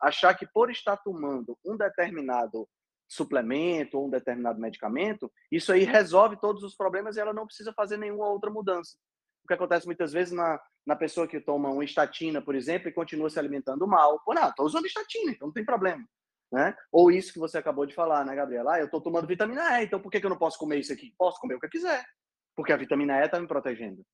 [0.00, 2.68] achar que por estar tomando um determinado
[3.08, 7.72] suplemento ou um determinado medicamento, isso aí resolve todos os problemas e ela não precisa
[7.72, 8.96] fazer nenhuma outra mudança.
[9.44, 12.92] O que acontece muitas vezes na, na pessoa que toma uma estatina, por exemplo, e
[12.92, 14.20] continua se alimentando mal.
[14.24, 16.02] Pô, não, estou usando estatina, então não tem problema.
[16.50, 16.74] Né?
[16.92, 18.74] Ou isso que você acabou de falar, né, Gabriela?
[18.74, 20.92] Ah, eu estou tomando vitamina E, então por que, que eu não posso comer isso
[20.92, 21.12] aqui?
[21.18, 22.04] Posso comer o que eu quiser,
[22.54, 24.04] porque a vitamina E está me protegendo.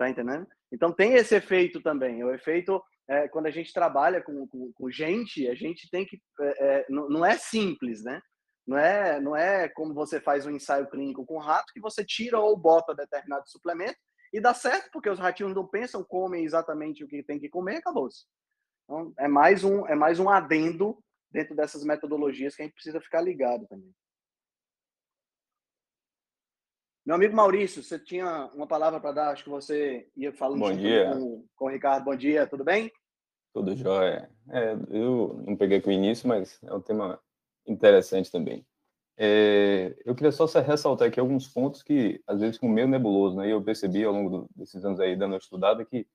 [0.00, 0.46] Tá entendendo?
[0.72, 2.24] Então tem esse efeito também.
[2.24, 6.18] O efeito, é, quando a gente trabalha com, com, com, gente, a gente tem que.
[6.40, 8.18] É, é, não é simples, né?
[8.70, 12.38] Não é, não é como você faz um ensaio clínico com rato, que você tira
[12.38, 13.98] ou bota determinado suplemento
[14.32, 17.78] e dá certo, porque os ratinhos não pensam, comem exatamente o que tem que comer,
[17.78, 18.26] acabou-se.
[18.84, 21.02] Então, é mais um, é mais um adendo
[21.32, 23.92] dentro dessas metodologias que a gente precisa ficar ligado também.
[27.04, 29.30] Meu amigo Maurício, você tinha uma palavra para dar?
[29.30, 31.10] Acho que você ia falando Bom dia.
[31.10, 32.04] Com, com o Ricardo.
[32.04, 32.92] Bom dia, tudo bem?
[33.52, 34.30] Tudo jóia.
[34.48, 37.20] É, eu não peguei aqui o início, mas é um tema
[37.66, 38.64] interessante também.
[39.22, 43.48] É, eu queria só ressaltar aqui alguns pontos que, às vezes, ficam meio nebuloso, né?
[43.48, 46.06] E eu percebi ao longo desses anos aí dando uma estudada que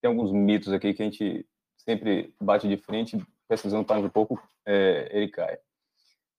[0.00, 1.46] tem alguns mitos aqui que a gente
[1.78, 3.18] sempre bate de frente,
[3.48, 5.58] pesquisando para um pouco, é, ele cai.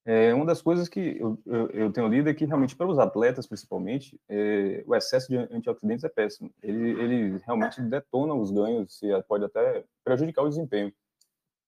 [0.05, 2.99] É, uma das coisas que eu, eu, eu, tenho lido é que, realmente, para os
[2.99, 6.49] atletas, principalmente, é, o excesso de antioxidantes é péssimo.
[6.61, 10.93] Ele, ele realmente detona os ganhos e pode até prejudicar o desempenho.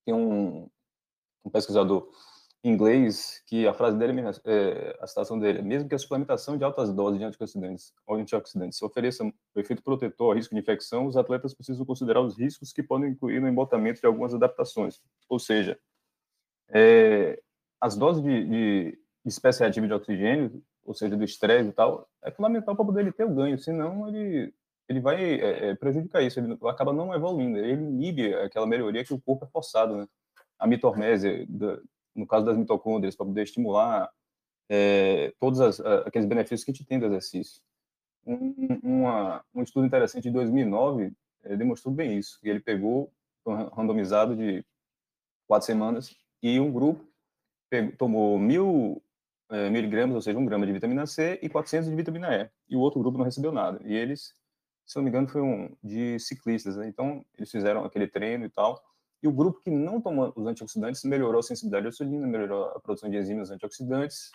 [0.05, 0.69] Tem um,
[1.43, 2.07] um pesquisador
[2.63, 6.91] inglês que a frase dele, é, a citação dele, mesmo que a suplementação de altas
[6.91, 11.85] doses de antioxidantes antioxidantes ofereça um efeito protetor ao risco de infecção, os atletas precisam
[11.85, 14.99] considerar os riscos que podem incluir no embotamento de algumas adaptações.
[15.29, 15.79] Ou seja,
[16.69, 17.39] é,
[17.79, 22.31] as doses de, de espécie reativa de oxigênio, ou seja, do estresse e tal, é
[22.31, 24.53] fundamental para poder ele ter o ganho, senão ele
[24.89, 29.19] ele vai é, prejudicar isso, ele acaba não evoluindo, ele inibe aquela melhoria que o
[29.19, 30.07] corpo é forçado, né?
[30.57, 31.45] A mitormese,
[32.17, 34.11] no caso das mitocôndrias, para poder estimular
[34.69, 37.61] é, todos as, aqueles benefícios que a gente tem do exercício.
[38.25, 41.13] Um, uma, um estudo interessante de 2009
[41.43, 42.39] é, demonstrou bem isso.
[42.43, 43.11] Ele pegou,
[43.45, 44.65] randomizado de
[45.47, 46.13] quatro semanas,
[46.43, 47.05] e um grupo
[47.69, 49.01] pegou, tomou mil
[49.49, 52.49] é, miligramas, ou seja, um grama de vitamina C e 400 de vitamina E.
[52.69, 53.79] E o outro grupo não recebeu nada.
[53.85, 54.33] E eles,
[54.85, 56.75] se não me engano, foi um de ciclistas.
[56.75, 56.87] Né?
[56.87, 58.83] Então, eles fizeram aquele treino e tal.
[59.21, 62.79] E o grupo que não tomou os antioxidantes melhorou a sensibilidade à insulina, melhorou a
[62.79, 64.31] produção de enzimas antioxidantes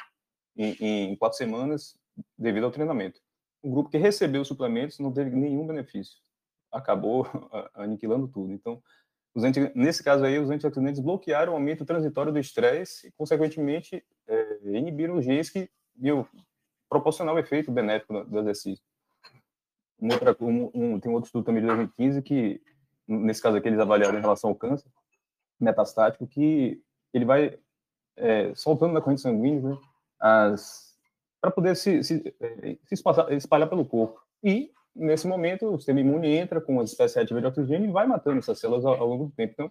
[0.57, 1.97] em, em quatro semanas
[2.37, 3.21] devido ao treinamento.
[3.63, 6.19] O grupo que recebeu os suplementos não teve nenhum benefício.
[6.71, 7.27] Acabou
[7.75, 8.53] aniquilando tudo.
[8.53, 8.83] Então,
[9.37, 9.71] anti...
[9.75, 15.17] nesse caso aí, os antioxidantes bloquearam o aumento transitório do estresse e, consequentemente, é, inibiram
[15.17, 15.71] os genes que
[16.01, 16.27] iam
[16.89, 18.85] proporcionar o efeito benéfico do exercício.
[20.01, 20.09] Um
[20.41, 22.61] um, um, tem outro estudo também de 2015 que
[23.07, 24.89] nesse caso aqui eles avaliaram em relação ao câncer
[25.61, 26.83] metastático, que
[27.13, 27.59] ele vai
[28.17, 29.79] é, soltando na corrente sanguínea né,
[30.21, 30.93] as
[31.41, 34.21] para poder se, se, é, se espalhar, espalhar, pelo corpo.
[34.45, 38.07] E, nesse momento, o sistema imune entra com uma espécie ativa de oxigênio e vai
[38.07, 39.53] matando essas células ao, ao, longo do tempo.
[39.53, 39.71] Então,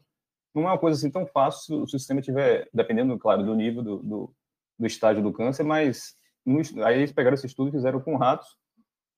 [0.53, 3.81] não é uma coisa assim tão fácil se o sistema estiver, dependendo, claro, do nível
[3.81, 4.35] do, do,
[4.77, 6.13] do estágio do câncer, mas
[6.45, 8.57] no, aí eles pegaram esse estudo fizeram com ratos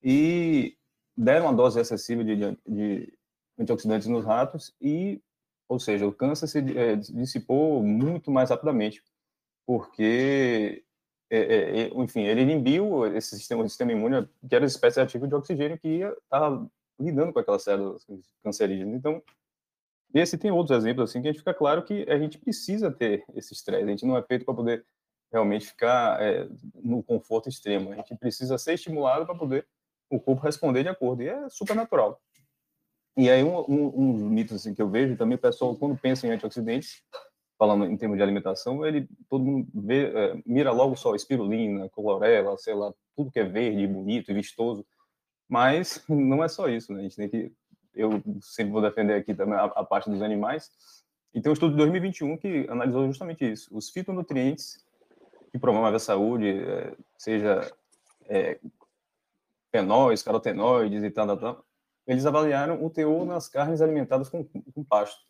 [0.04, 0.78] e
[1.18, 3.18] deram uma dose excessiva de, de,
[3.58, 5.22] antioxidantes nos ratos e,
[5.68, 9.04] ou seja, o câncer se é, dissipou muito mais rapidamente,
[9.66, 10.84] porque,
[11.30, 15.80] é, é, enfim, ele inibiu esse sistema, sistema imune, que era espécie ativa de oxigênio
[15.80, 16.66] que estar tá
[17.00, 18.06] lidando com aquelas células
[18.44, 18.96] cancerígenas.
[18.96, 19.22] Então,
[20.14, 23.24] esse tem outros exemplos assim que a gente fica claro que a gente precisa ter
[23.36, 23.84] esse estresse.
[23.84, 24.86] A gente não é feito para poder
[25.32, 27.92] realmente ficar é, no conforto extremo.
[27.92, 29.68] A gente precisa ser estimulado para poder
[30.10, 31.24] o corpo responder de acordo.
[31.24, 32.22] E é super natural.
[33.16, 36.26] E aí, um, um, um mito assim, que eu vejo também, o pessoal, quando pensa
[36.26, 37.04] em antioxidantes,
[37.58, 42.58] falando em termos de alimentação, ele, todo mundo vê, é, mira logo só espirulina, clorela,
[42.58, 44.84] sei lá, tudo que é verde, bonito e vistoso.
[45.48, 47.00] Mas não é só isso, né?
[47.00, 47.52] A gente tem que.
[47.94, 50.72] Eu sempre vou defender aqui também a, a parte dos animais.
[51.32, 53.70] E tem um estudo de 2021 que analisou justamente isso.
[53.76, 54.84] Os fitonutrientes
[55.52, 57.72] que promovem a saúde, é, seja
[58.26, 58.60] é,
[59.72, 61.66] fenóis, carotenoides e tal, tal, tal
[62.06, 65.22] eles avaliaram o teor nas carnes alimentadas com, com pasto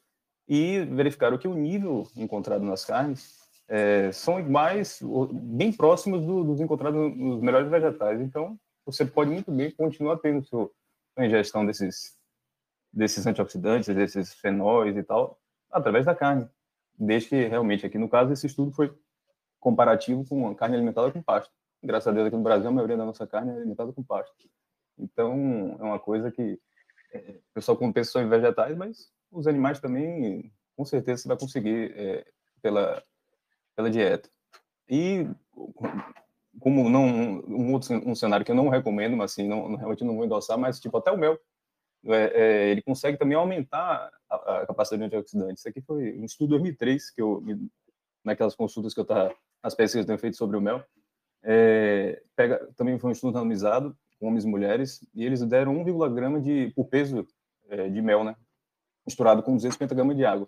[0.48, 5.00] e verificaram que o nível encontrado nas carnes é, são iguais,
[5.32, 8.20] bem próximos do, dos encontrados nos melhores vegetais.
[8.20, 10.72] Então, você pode muito bem continuar tendo seu,
[11.16, 12.18] a ingestão desses,
[12.92, 15.40] desses antioxidantes, desses fenóis e tal,
[15.72, 16.48] através da carne.
[16.98, 18.94] Desde que realmente, aqui no caso, esse estudo foi
[19.60, 21.52] comparativo com a carne alimentada com pasto.
[21.82, 24.34] Graças a Deus, aqui no Brasil, a maioria da nossa carne é alimentada com pasto.
[24.98, 26.60] Então, é uma coisa que
[27.14, 31.94] é, o pessoal só em vegetais, mas os animais também, com certeza, você vai conseguir
[31.96, 32.26] é,
[32.62, 33.04] pela,
[33.76, 34.30] pela dieta.
[34.90, 35.28] E
[36.60, 37.06] como não
[37.48, 40.58] um outro um cenário que eu não recomendo, mas assim, não, realmente não vou endossar,
[40.58, 41.40] mas tipo até o mel,
[42.06, 45.60] é, é, ele consegue também aumentar a, a, capacidade de antioxidantes.
[45.60, 47.44] Isso aqui foi um estudo de 2003 que eu
[48.24, 50.84] naquelas consultas que eu estava as pesquisas que eu tenho feito sobre o mel,
[51.42, 56.42] é, pega também foi um estudo randomizado homens e mulheres e eles deram 1, grama
[56.42, 57.28] de por peso
[57.70, 58.36] é, de mel, né,
[59.06, 60.48] misturado com 250 gramas de água.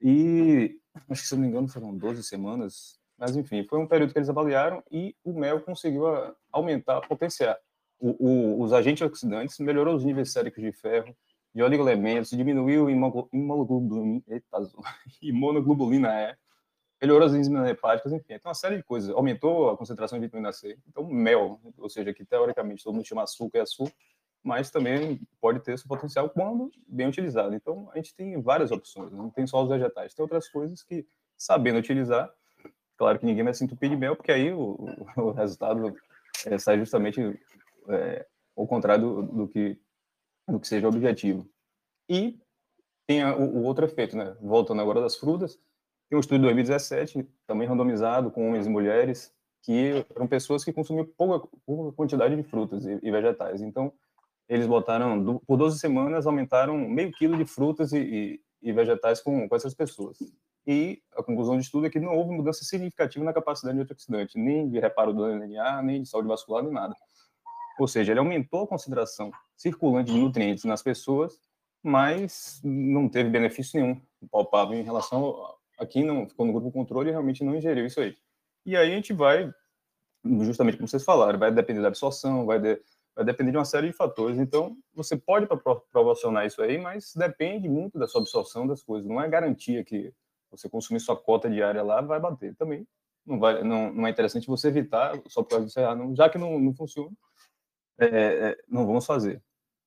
[0.00, 0.78] E
[1.08, 4.18] acho que se não me engano foram 12 semanas mas, enfim, foi um período que
[4.18, 7.58] eles avaliaram e o mel conseguiu ah, aumentar, potenciar.
[7.98, 11.12] O, o, os agentes oxidantes, melhorou os níveis séricos de ferro,
[11.52, 14.22] de oligoelementos, diminuiu a imunoglobulina,
[15.20, 16.36] imunoglobulina E,
[17.00, 19.10] melhorou as enzimas hepáticas, enfim, tem uma série de coisas.
[19.10, 20.78] Aumentou a concentração de vitamina C.
[20.88, 23.92] Então, mel, ou seja, que teoricamente todo mundo chama açúcar, é açúcar,
[24.42, 27.54] mas também pode ter esse potencial quando bem utilizado.
[27.54, 31.06] Então, a gente tem várias opções, não tem só os vegetais, tem outras coisas que,
[31.36, 32.32] sabendo utilizar,
[32.98, 34.76] Claro que ninguém vai se entupir de mel, porque aí o,
[35.16, 35.94] o resultado
[36.44, 37.20] é, sai justamente
[37.88, 38.26] é,
[38.56, 39.80] ao contrário do, do, que,
[40.48, 41.48] do que seja o objetivo.
[42.08, 42.40] E
[43.06, 44.36] tem o, o, outro efeito, né?
[44.40, 45.60] Voltando agora das frutas,
[46.08, 49.32] tem um estudo de 2017, também randomizado com homens e mulheres,
[49.62, 53.60] que eram pessoas que consumiam pouca, pouca quantidade de frutas e, e vegetais.
[53.60, 53.92] Então,
[54.48, 59.20] eles botaram, do, por 12 semanas, aumentaram meio quilo de frutas e, e, e vegetais
[59.20, 60.18] com, com essas pessoas
[60.68, 64.38] e a conclusão de estudo é que não houve mudança significativa na capacidade de antioxidante,
[64.38, 66.94] nem de reparo do DNA, nem de saúde vascular, nem nada.
[67.80, 71.40] Ou seja, ele aumentou a concentração circulante de nutrientes nas pessoas,
[71.82, 73.98] mas não teve benefício nenhum
[74.30, 75.42] palpável em relação
[75.78, 78.16] a quem não ficou no grupo controle e realmente não ingeriu isso aí.
[78.66, 79.50] E aí a gente vai,
[80.40, 82.80] justamente como vocês falaram, vai depender da absorção, vai, de,
[83.14, 84.38] vai depender de uma série de fatores.
[84.38, 89.08] Então, você pode proporcionar isso aí, mas depende muito da sua absorção das coisas.
[89.08, 90.12] Não é garantia que
[90.50, 92.86] você consumir sua cota diária lá, vai bater também.
[93.24, 96.28] Não, vai, não, não é interessante você evitar só por causa disso, ah, não, já
[96.28, 97.14] que não, não funciona,
[97.98, 99.42] é, é, não vamos fazer.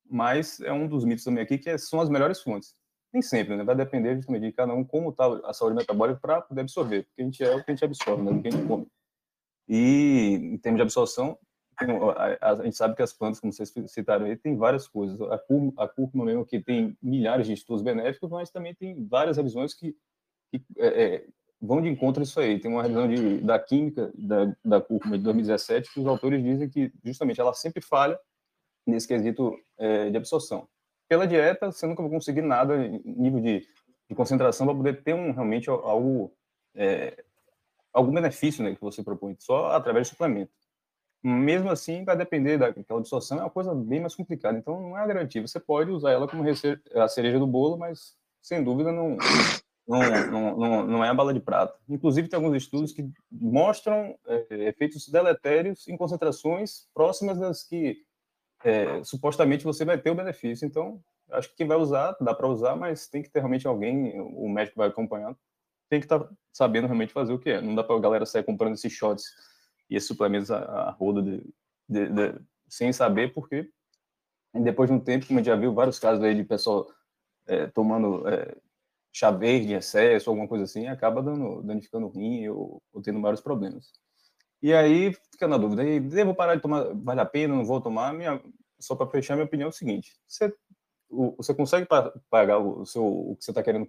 [0.05, 2.75] Mas é um dos mitos também aqui que é, são as melhores fontes.
[3.13, 3.63] Nem sempre, né?
[3.63, 7.21] Vai depender justamente de cada um como está a saúde metabólica para poder absorver, porque
[7.21, 8.31] a gente é o que a gente absorve, né?
[8.31, 8.87] O que a gente come.
[9.67, 11.37] E em termos de absorção,
[11.77, 15.19] a, gente sabe que as plantas, como vocês citaram aí, tem várias coisas.
[15.77, 19.95] A cúrcuma mesmo que tem milhares de estudos benéficos, mas também tem várias revisões que
[20.51, 21.27] que é, é,
[21.61, 22.59] vão de encontro a isso aí.
[22.59, 26.69] Tem uma revisão de, da química da, da cúrcuma de 2017 que os autores dizem
[26.69, 28.19] que justamente ela sempre falha
[28.85, 30.67] nesse quesito é, de absorção.
[31.11, 33.67] Pela dieta, você nunca vai conseguir nada nível de,
[34.07, 36.33] de concentração para poder ter um, realmente algo,
[36.73, 37.21] é,
[37.91, 40.53] algum benefício né, que você propõe, só através de suplemento.
[41.21, 44.57] Mesmo assim, vai depender daquela absorção, é uma coisa bem mais complicada.
[44.57, 45.45] Então, não é garantia.
[45.45, 46.45] Você pode usar ela como
[46.95, 49.17] a cereja do bolo, mas sem dúvida não,
[49.85, 51.77] não, não, não, é a bala de prata.
[51.89, 58.01] Inclusive, tem alguns estudos que mostram é, efeitos deletérios em concentrações próximas das que
[58.63, 60.65] é, supostamente você vai ter o benefício.
[60.65, 61.01] Então,
[61.31, 64.49] acho que quem vai usar, dá para usar, mas tem que ter realmente alguém, o
[64.49, 65.37] médico vai acompanhando,
[65.89, 67.61] tem que estar tá sabendo realmente fazer o que é.
[67.61, 69.25] Não dá para a galera sair comprando esses shots
[69.89, 71.43] e esses suplementos a, a de,
[71.87, 73.69] de, de, sem saber, porque
[74.53, 76.87] depois de um tempo, como a gente já viu vários casos aí de pessoal
[77.47, 78.55] é, tomando é,
[79.13, 83.41] chá verde excesso, alguma coisa assim, acaba dando, danificando o rim ou, ou tendo vários
[83.41, 83.91] problemas.
[84.61, 87.81] E aí fica na dúvida, e devo parar de tomar, vale a pena, não vou
[87.81, 88.13] tomar?
[88.13, 88.41] Minha,
[88.79, 90.53] só para fechar, minha opinião é o seguinte: você,
[91.09, 91.87] o, você consegue
[92.29, 93.87] pagar o, seu, o que você está querendo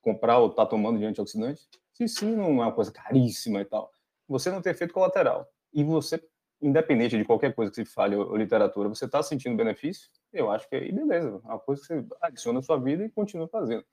[0.00, 1.60] comprar ou está tomando de antioxidante?
[1.92, 3.90] Se sim, não é uma coisa caríssima e tal.
[4.28, 5.46] Você não tem efeito colateral.
[5.72, 6.22] E você,
[6.62, 10.08] independente de qualquer coisa que se fale ou, ou literatura, você está sentindo benefício?
[10.32, 13.10] Eu acho que aí beleza, é uma coisa que você adiciona à sua vida e
[13.10, 13.84] continua fazendo.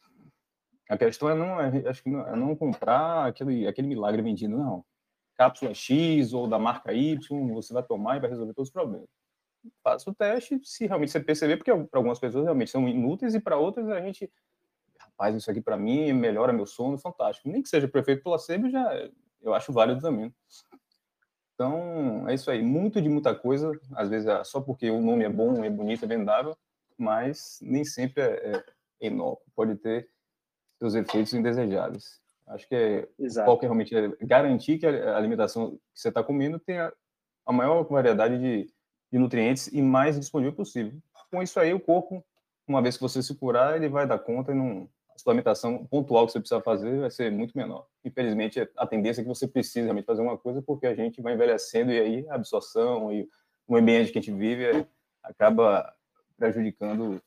[0.90, 4.56] A questão é não, é, acho que não, é não comprar aquele, aquele milagre vendido,
[4.56, 4.86] não.
[5.36, 9.08] Cápsula X ou da marca Y, você vai tomar e vai resolver todos os problemas.
[9.84, 13.40] Faça o teste, se realmente você perceber, porque para algumas pessoas realmente são inúteis e
[13.40, 14.32] para outras a gente,
[15.00, 17.50] rapaz, isso aqui para mim melhora meu sono, fantástico.
[17.50, 19.10] Nem que seja prefeito placebo, já
[19.42, 20.34] eu acho válido também.
[21.54, 22.62] Então, é isso aí.
[22.62, 26.04] Muito de muita coisa, às vezes é só porque o nome é bom, é bonito,
[26.04, 26.56] é vendável,
[26.98, 28.64] mas nem sempre é,
[29.02, 29.46] é inócuo.
[29.56, 30.10] Pode ter
[30.80, 32.22] seus efeitos indesejáveis.
[32.48, 33.46] Acho que é, Exato.
[33.46, 36.94] qual que é realmente é garantir que a alimentação que você está comendo tenha
[37.46, 38.72] a maior variedade de,
[39.12, 40.94] de, nutrientes e mais disponível possível.
[41.32, 42.24] com isso aí, o corpo,
[42.68, 46.26] uma vez que você se curar, ele vai dar conta e não, a suplementação pontual
[46.26, 47.88] que você precisa fazer vai ser muito menor.
[48.04, 51.34] Infelizmente, a tendência é que você precise realmente fazer uma coisa porque a gente vai
[51.34, 53.28] envelhecendo e aí a absorção e
[53.68, 54.88] o ambiente que a gente vive é,
[55.24, 55.92] acaba
[56.38, 57.22] prejudicando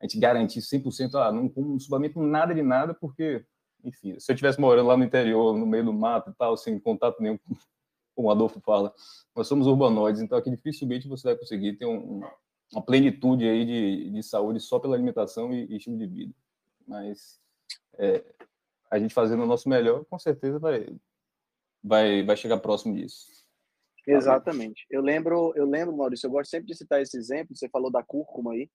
[0.00, 3.44] a gente garantir 100%, ah, não, não suplemento nada de nada porque,
[3.84, 6.78] enfim, se eu estivesse morando lá no interior, no meio do mato e tal, sem
[6.78, 7.58] contato nenhum, como
[8.28, 8.92] o Adolfo fala,
[9.34, 12.22] nós somos urbanoides, então aqui dificilmente você vai conseguir ter um,
[12.72, 16.34] uma plenitude aí de, de saúde só pela alimentação e, e estilo de vida
[16.90, 17.40] mas
[17.96, 18.24] é,
[18.90, 20.86] a gente fazendo o nosso melhor, com certeza vai,
[21.82, 23.28] vai, vai chegar próximo disso.
[24.06, 24.84] Exatamente.
[24.90, 27.54] Eu lembro, eu lembro, Maurício, eu gosto sempre de citar esse exemplo.
[27.54, 28.68] Você falou da cúrcuma aí,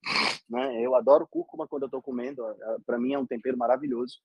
[0.49, 0.81] né?
[0.81, 2.41] Eu adoro cúrcuma quando eu estou comendo.
[2.85, 4.19] Para mim é um tempero maravilhoso.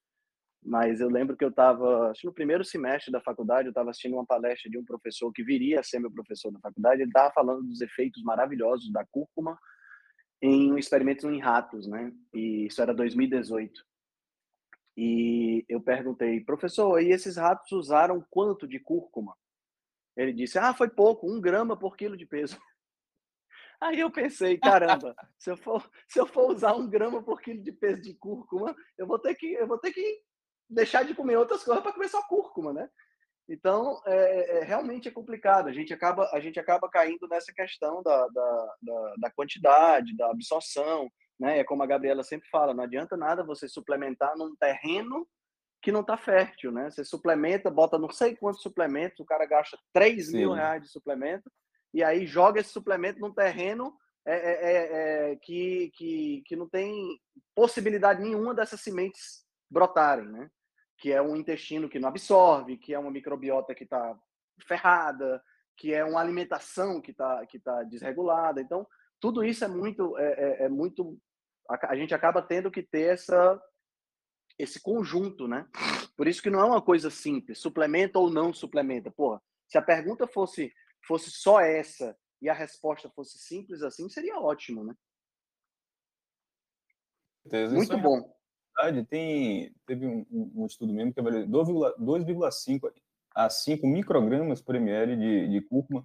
[0.62, 4.26] Mas eu lembro que eu estava, no primeiro semestre da faculdade, eu estava assistindo uma
[4.26, 7.00] palestra de um professor que viria a ser meu professor da faculdade.
[7.00, 9.58] Ele estava falando dos efeitos maravilhosos da cúrcuma
[10.42, 12.12] em um experimento em ratos, né?
[12.34, 13.84] E isso era 2018.
[14.96, 19.34] E eu perguntei, professor, e esses ratos usaram quanto de cúrcuma?
[20.16, 22.58] Ele disse, ah, foi pouco, um grama por quilo de peso.
[23.80, 27.62] Aí eu pensei, caramba, se eu for, se eu for usar um grama por quilo
[27.62, 30.20] de peso de cúrcuma, eu vou ter que, eu vou ter que
[30.70, 32.88] deixar de comer outras coisas para comer só cúrcuma, né?
[33.48, 35.68] Então, é, é, realmente é complicado.
[35.68, 40.30] A gente acaba, a gente acaba caindo nessa questão da, da, da, da quantidade, da
[40.30, 41.10] absorção.
[41.38, 41.58] Né?
[41.58, 45.26] É como a Gabriela sempre fala, não adianta nada você suplementar num terreno
[45.82, 46.70] que não está fértil.
[46.70, 46.90] Né?
[46.90, 50.36] Você suplementa, bota não sei quantos suplementos, o cara gasta 3 Sim.
[50.36, 51.50] mil reais de suplemento,
[51.92, 53.92] e aí joga esse suplemento num terreno
[54.24, 57.18] é, é, é, é, que, que, que não tem
[57.52, 60.26] possibilidade nenhuma dessas sementes brotarem.
[60.26, 60.48] Né?
[61.00, 64.16] Que é um intestino que não absorve, que é uma microbiota que está
[64.68, 65.42] ferrada,
[65.74, 68.60] que é uma alimentação que está que tá desregulada.
[68.60, 68.86] Então,
[69.18, 71.18] tudo isso é muito, é, é, é, muito.
[71.68, 73.60] A gente acaba tendo que ter essa,
[74.58, 75.66] esse conjunto, né?
[76.16, 79.10] Por isso que não é uma coisa simples, suplementa ou não suplementa.
[79.10, 80.70] Porra, se a pergunta fosse,
[81.06, 84.94] fosse só essa e a resposta fosse simples assim, seria ótimo, né?
[87.72, 88.39] Muito bom
[88.80, 92.92] verdade, tem, teve um, um estudo mesmo que avaliou 2,5
[93.34, 96.04] a 5 microgramas por ml de, de cúrcuma.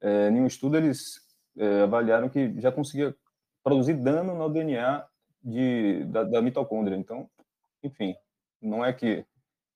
[0.00, 1.20] É, em um estudo, eles
[1.56, 3.14] é, avaliaram que já conseguia
[3.62, 5.04] produzir dano no DNA
[5.42, 6.96] de, da, da, mitocôndria.
[6.96, 7.28] Então,
[7.82, 8.14] enfim,
[8.60, 9.24] não é que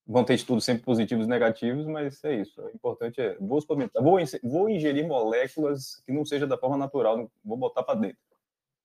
[0.07, 2.61] vão ter estudos sempre positivos e negativos, mas é isso.
[2.61, 3.59] O importante é, vou
[4.01, 8.25] vou, vou ingerir moléculas que não seja da forma natural, vou botar para dentro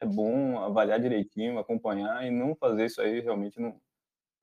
[0.00, 3.80] é bom avaliar direitinho, acompanhar e não fazer isso aí realmente não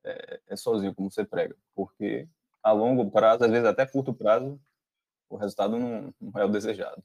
[0.04, 2.28] é, é, sozinho, como você prega, porque
[2.64, 4.60] a longo prazo, às vezes até curto prazo,
[5.30, 7.04] o resultado não, não é o desejado.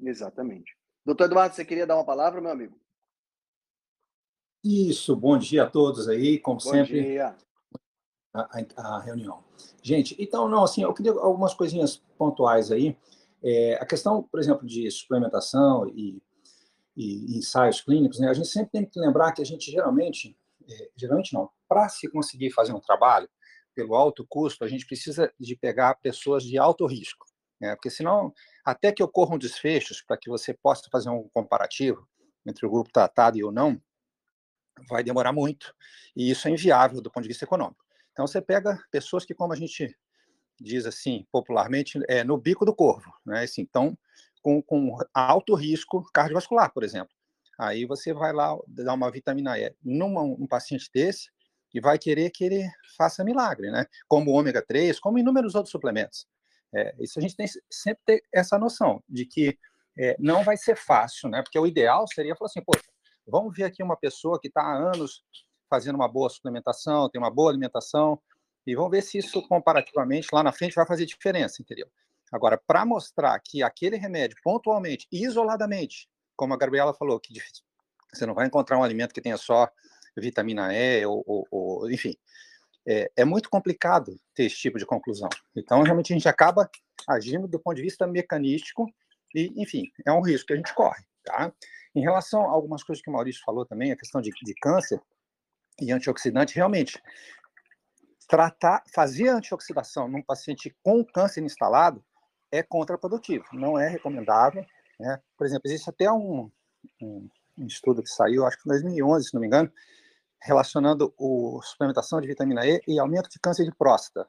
[0.00, 0.76] Exatamente.
[1.04, 2.78] Doutor Eduardo, você queria dar uma palavra, meu amigo?
[4.64, 7.02] Isso, bom dia a todos aí, como bom sempre.
[7.02, 7.36] Dia.
[8.34, 9.44] A, a, a, reunião.
[9.82, 12.98] Gente, então, não, assim, eu queria algumas coisinhas pontuais aí.
[13.42, 16.20] É, a questão, por exemplo, de suplementação e
[16.96, 20.36] e, ensaios clínicos, né, a gente sempre tem que lembrar que a gente geralmente,
[20.68, 23.28] é, geralmente não, para se conseguir fazer um trabalho
[23.74, 27.26] pelo alto custo, a gente precisa de pegar pessoas de alto risco,
[27.60, 28.32] né, porque senão,
[28.64, 32.08] até que ocorram desfechos para que você possa fazer um comparativo
[32.46, 33.80] entre o grupo tratado e o não,
[34.88, 35.74] vai demorar muito,
[36.14, 37.84] e isso é inviável do ponto de vista econômico.
[38.12, 39.94] Então, você pega pessoas que, como a gente
[40.58, 43.42] diz assim, popularmente, é no bico do corvo, né?
[43.42, 43.96] Assim, então,
[44.46, 47.12] com, com alto risco cardiovascular, por exemplo.
[47.58, 51.30] Aí você vai lá dar uma vitamina E num um paciente desse
[51.74, 53.86] e vai querer que ele faça milagre, né?
[54.06, 56.28] Como ômega 3, como inúmeros outros suplementos.
[56.72, 59.58] É, isso a gente tem sempre ter essa noção de que
[59.98, 61.42] é, não vai ser fácil, né?
[61.42, 62.72] Porque o ideal seria falar assim, pô,
[63.26, 65.24] vamos ver aqui uma pessoa que está há anos
[65.68, 68.20] fazendo uma boa suplementação, tem uma boa alimentação,
[68.64, 71.88] e vamos ver se isso comparativamente lá na frente vai fazer diferença, entendeu?
[72.32, 77.32] Agora, para mostrar que aquele remédio, pontualmente, isoladamente, como a Gabriela falou, que
[78.12, 79.70] você não vai encontrar um alimento que tenha só
[80.16, 82.16] vitamina E, ou, ou, ou enfim,
[82.86, 85.28] é, é, muito complicado ter esse tipo de conclusão.
[85.54, 86.70] Então, realmente, a gente acaba
[87.08, 88.86] agindo do ponto de vista mecanístico
[89.34, 91.52] e, enfim, é um risco que a gente corre, tá?
[91.94, 95.00] Em relação a algumas coisas que o Maurício falou também, a questão de, de câncer
[95.80, 97.00] e antioxidante, realmente,
[98.28, 102.04] tratar, fazer antioxidação num paciente com câncer instalado
[102.56, 104.64] é contraprodutivo, não é recomendável.
[104.98, 105.20] Né?
[105.36, 106.50] Por exemplo, existe até um,
[107.00, 107.28] um,
[107.66, 109.70] estudo que saiu, acho que em 2011, se não me engano,
[110.40, 114.28] relacionando a suplementação de vitamina E e aumento de câncer de próstata.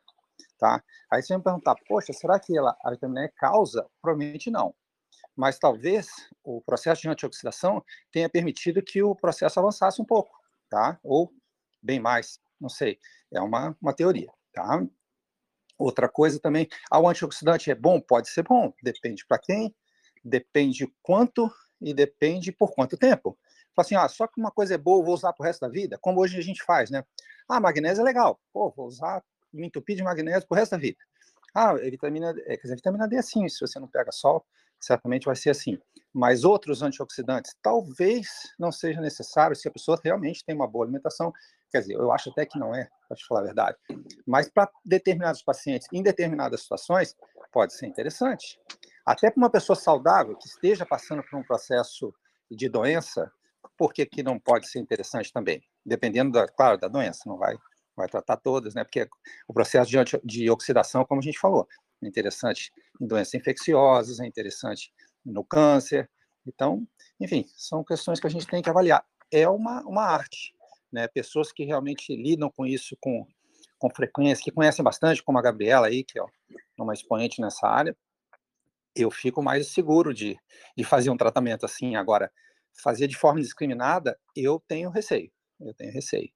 [0.58, 0.84] Tá?
[1.12, 3.88] Aí você vai me perguntar, poxa, será que ela, a vitamina E causa?
[4.02, 4.74] Provavelmente não.
[5.36, 6.08] mas talvez
[6.44, 10.36] o processo de antioxidação tenha permitido que o processo avançasse um pouco,
[10.70, 11.00] tá?
[11.04, 11.32] Ou
[11.82, 12.98] bem mais, não sei.
[13.32, 14.84] É uma, uma teoria, tá?
[15.78, 18.00] Outra coisa também, ah, o antioxidante é bom?
[18.02, 19.76] Pode ser bom, depende para quem,
[20.24, 23.38] depende quanto e depende por quanto tempo.
[23.76, 25.70] Fala assim, ah, só que uma coisa é boa, vou usar para o resto da
[25.70, 27.04] vida, como hoje a gente faz, né?
[27.48, 29.24] Ah, magnésio é legal, pô, vou usar,
[29.54, 30.98] me entupir de magnésio para o resto da vida.
[31.54, 34.46] Ah, vitamina, é, quer dizer, vitamina D é assim, se você não pega sol,
[34.80, 35.78] certamente vai ser assim.
[36.14, 38.28] Mas outros antioxidantes talvez
[38.58, 41.32] não seja necessário se a pessoa realmente tem uma boa alimentação.
[41.72, 43.78] Quer dizer, eu acho até que não é, para te falar a verdade.
[44.26, 47.16] Mas para determinados pacientes, em determinadas situações,
[47.52, 48.60] pode ser interessante.
[49.06, 52.14] Até para uma pessoa saudável que esteja passando por um processo
[52.50, 53.32] de doença,
[53.78, 55.62] por que, que não pode ser interessante também?
[55.86, 57.56] Dependendo, da, claro, da doença, não vai,
[57.96, 58.84] vai tratar todas, né?
[58.84, 59.08] Porque
[59.48, 61.68] o processo de, de oxidação, como a gente falou,
[62.04, 62.72] é interessante
[63.02, 64.94] em doenças infecciosas, é interessante
[65.26, 66.10] no câncer.
[66.46, 66.88] Então,
[67.20, 69.06] enfim, são questões que a gente tem que avaliar.
[69.32, 70.54] É uma, uma arte,
[70.92, 71.08] né?
[71.08, 73.26] Pessoas que realmente lidam com isso com,
[73.78, 76.24] com frequência, que conhecem bastante, como a Gabriela aí, que é
[76.78, 77.96] uma expoente nessa área,
[78.96, 80.38] eu fico mais seguro de,
[80.76, 81.96] de fazer um tratamento assim.
[81.96, 82.32] Agora,
[82.82, 85.32] fazer de forma indiscriminada, eu tenho receio.
[85.60, 86.32] Eu tenho receio.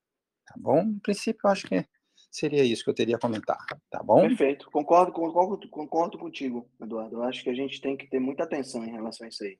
[0.45, 0.83] Tá bom?
[0.83, 1.85] No princípio, eu acho que
[2.31, 3.57] Seria isso que eu teria a comentar,
[3.89, 4.21] tá bom?
[4.21, 4.71] Perfeito.
[4.71, 7.17] Concordo, concordo, concordo contigo, Eduardo.
[7.17, 9.59] Eu acho que a gente tem que ter muita atenção em relação a isso aí.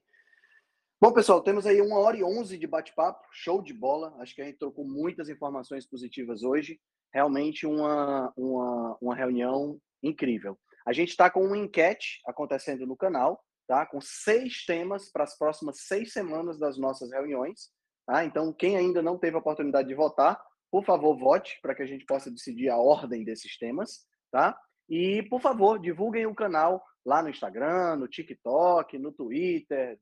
[1.02, 4.14] Bom, pessoal, temos aí uma hora e onze de bate-papo, show de bola.
[4.20, 6.78] Acho que a gente trocou muitas informações positivas hoje.
[7.12, 10.56] Realmente uma, uma, uma reunião incrível.
[10.86, 13.84] A gente está com uma enquete acontecendo no canal, tá?
[13.84, 17.70] Com seis temas para as próximas seis semanas das nossas reuniões.
[18.06, 18.24] Tá?
[18.24, 21.86] Então, quem ainda não teve a oportunidade de votar, por favor, vote para que a
[21.86, 24.56] gente possa decidir a ordem desses temas, tá?
[24.88, 29.98] E, por favor, divulguem o canal lá no Instagram, no TikTok, no Twitter,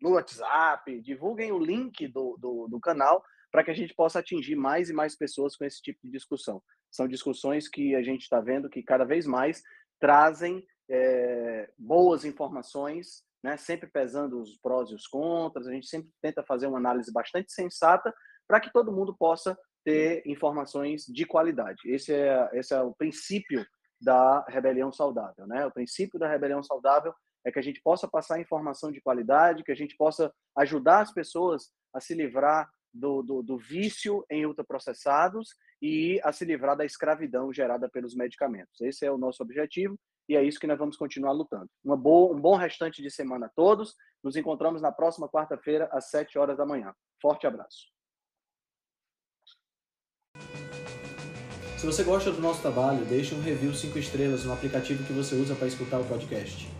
[0.00, 1.00] no WhatsApp.
[1.00, 4.92] Divulguem o link do, do, do canal para que a gente possa atingir mais e
[4.92, 6.62] mais pessoas com esse tipo de discussão.
[6.90, 9.62] São discussões que a gente está vendo que cada vez mais
[9.98, 13.56] trazem é, boas informações, né?
[13.56, 15.66] sempre pesando os prós e os contras.
[15.66, 18.14] A gente sempre tenta fazer uma análise bastante sensata
[18.46, 21.80] para que todo mundo possa ter informações de qualidade.
[21.86, 23.64] Esse é, esse é o princípio
[24.00, 25.66] da rebelião saudável, né?
[25.66, 27.14] O princípio da rebelião saudável
[27.44, 31.12] é que a gente possa passar informação de qualidade, que a gente possa ajudar as
[31.12, 35.50] pessoas a se livrar do, do, do vício em ultraprocessados
[35.80, 38.80] e a se livrar da escravidão gerada pelos medicamentos.
[38.80, 39.98] Esse é o nosso objetivo
[40.28, 41.68] e é isso que nós vamos continuar lutando.
[41.84, 43.94] Uma boa, um bom restante de semana a todos.
[44.22, 46.94] Nos encontramos na próxima quarta-feira, às 7 horas da manhã.
[47.20, 47.88] Forte abraço.
[51.78, 55.34] Se você gosta do nosso trabalho, deixe um review 5 estrelas no aplicativo que você
[55.34, 56.79] usa para escutar o podcast.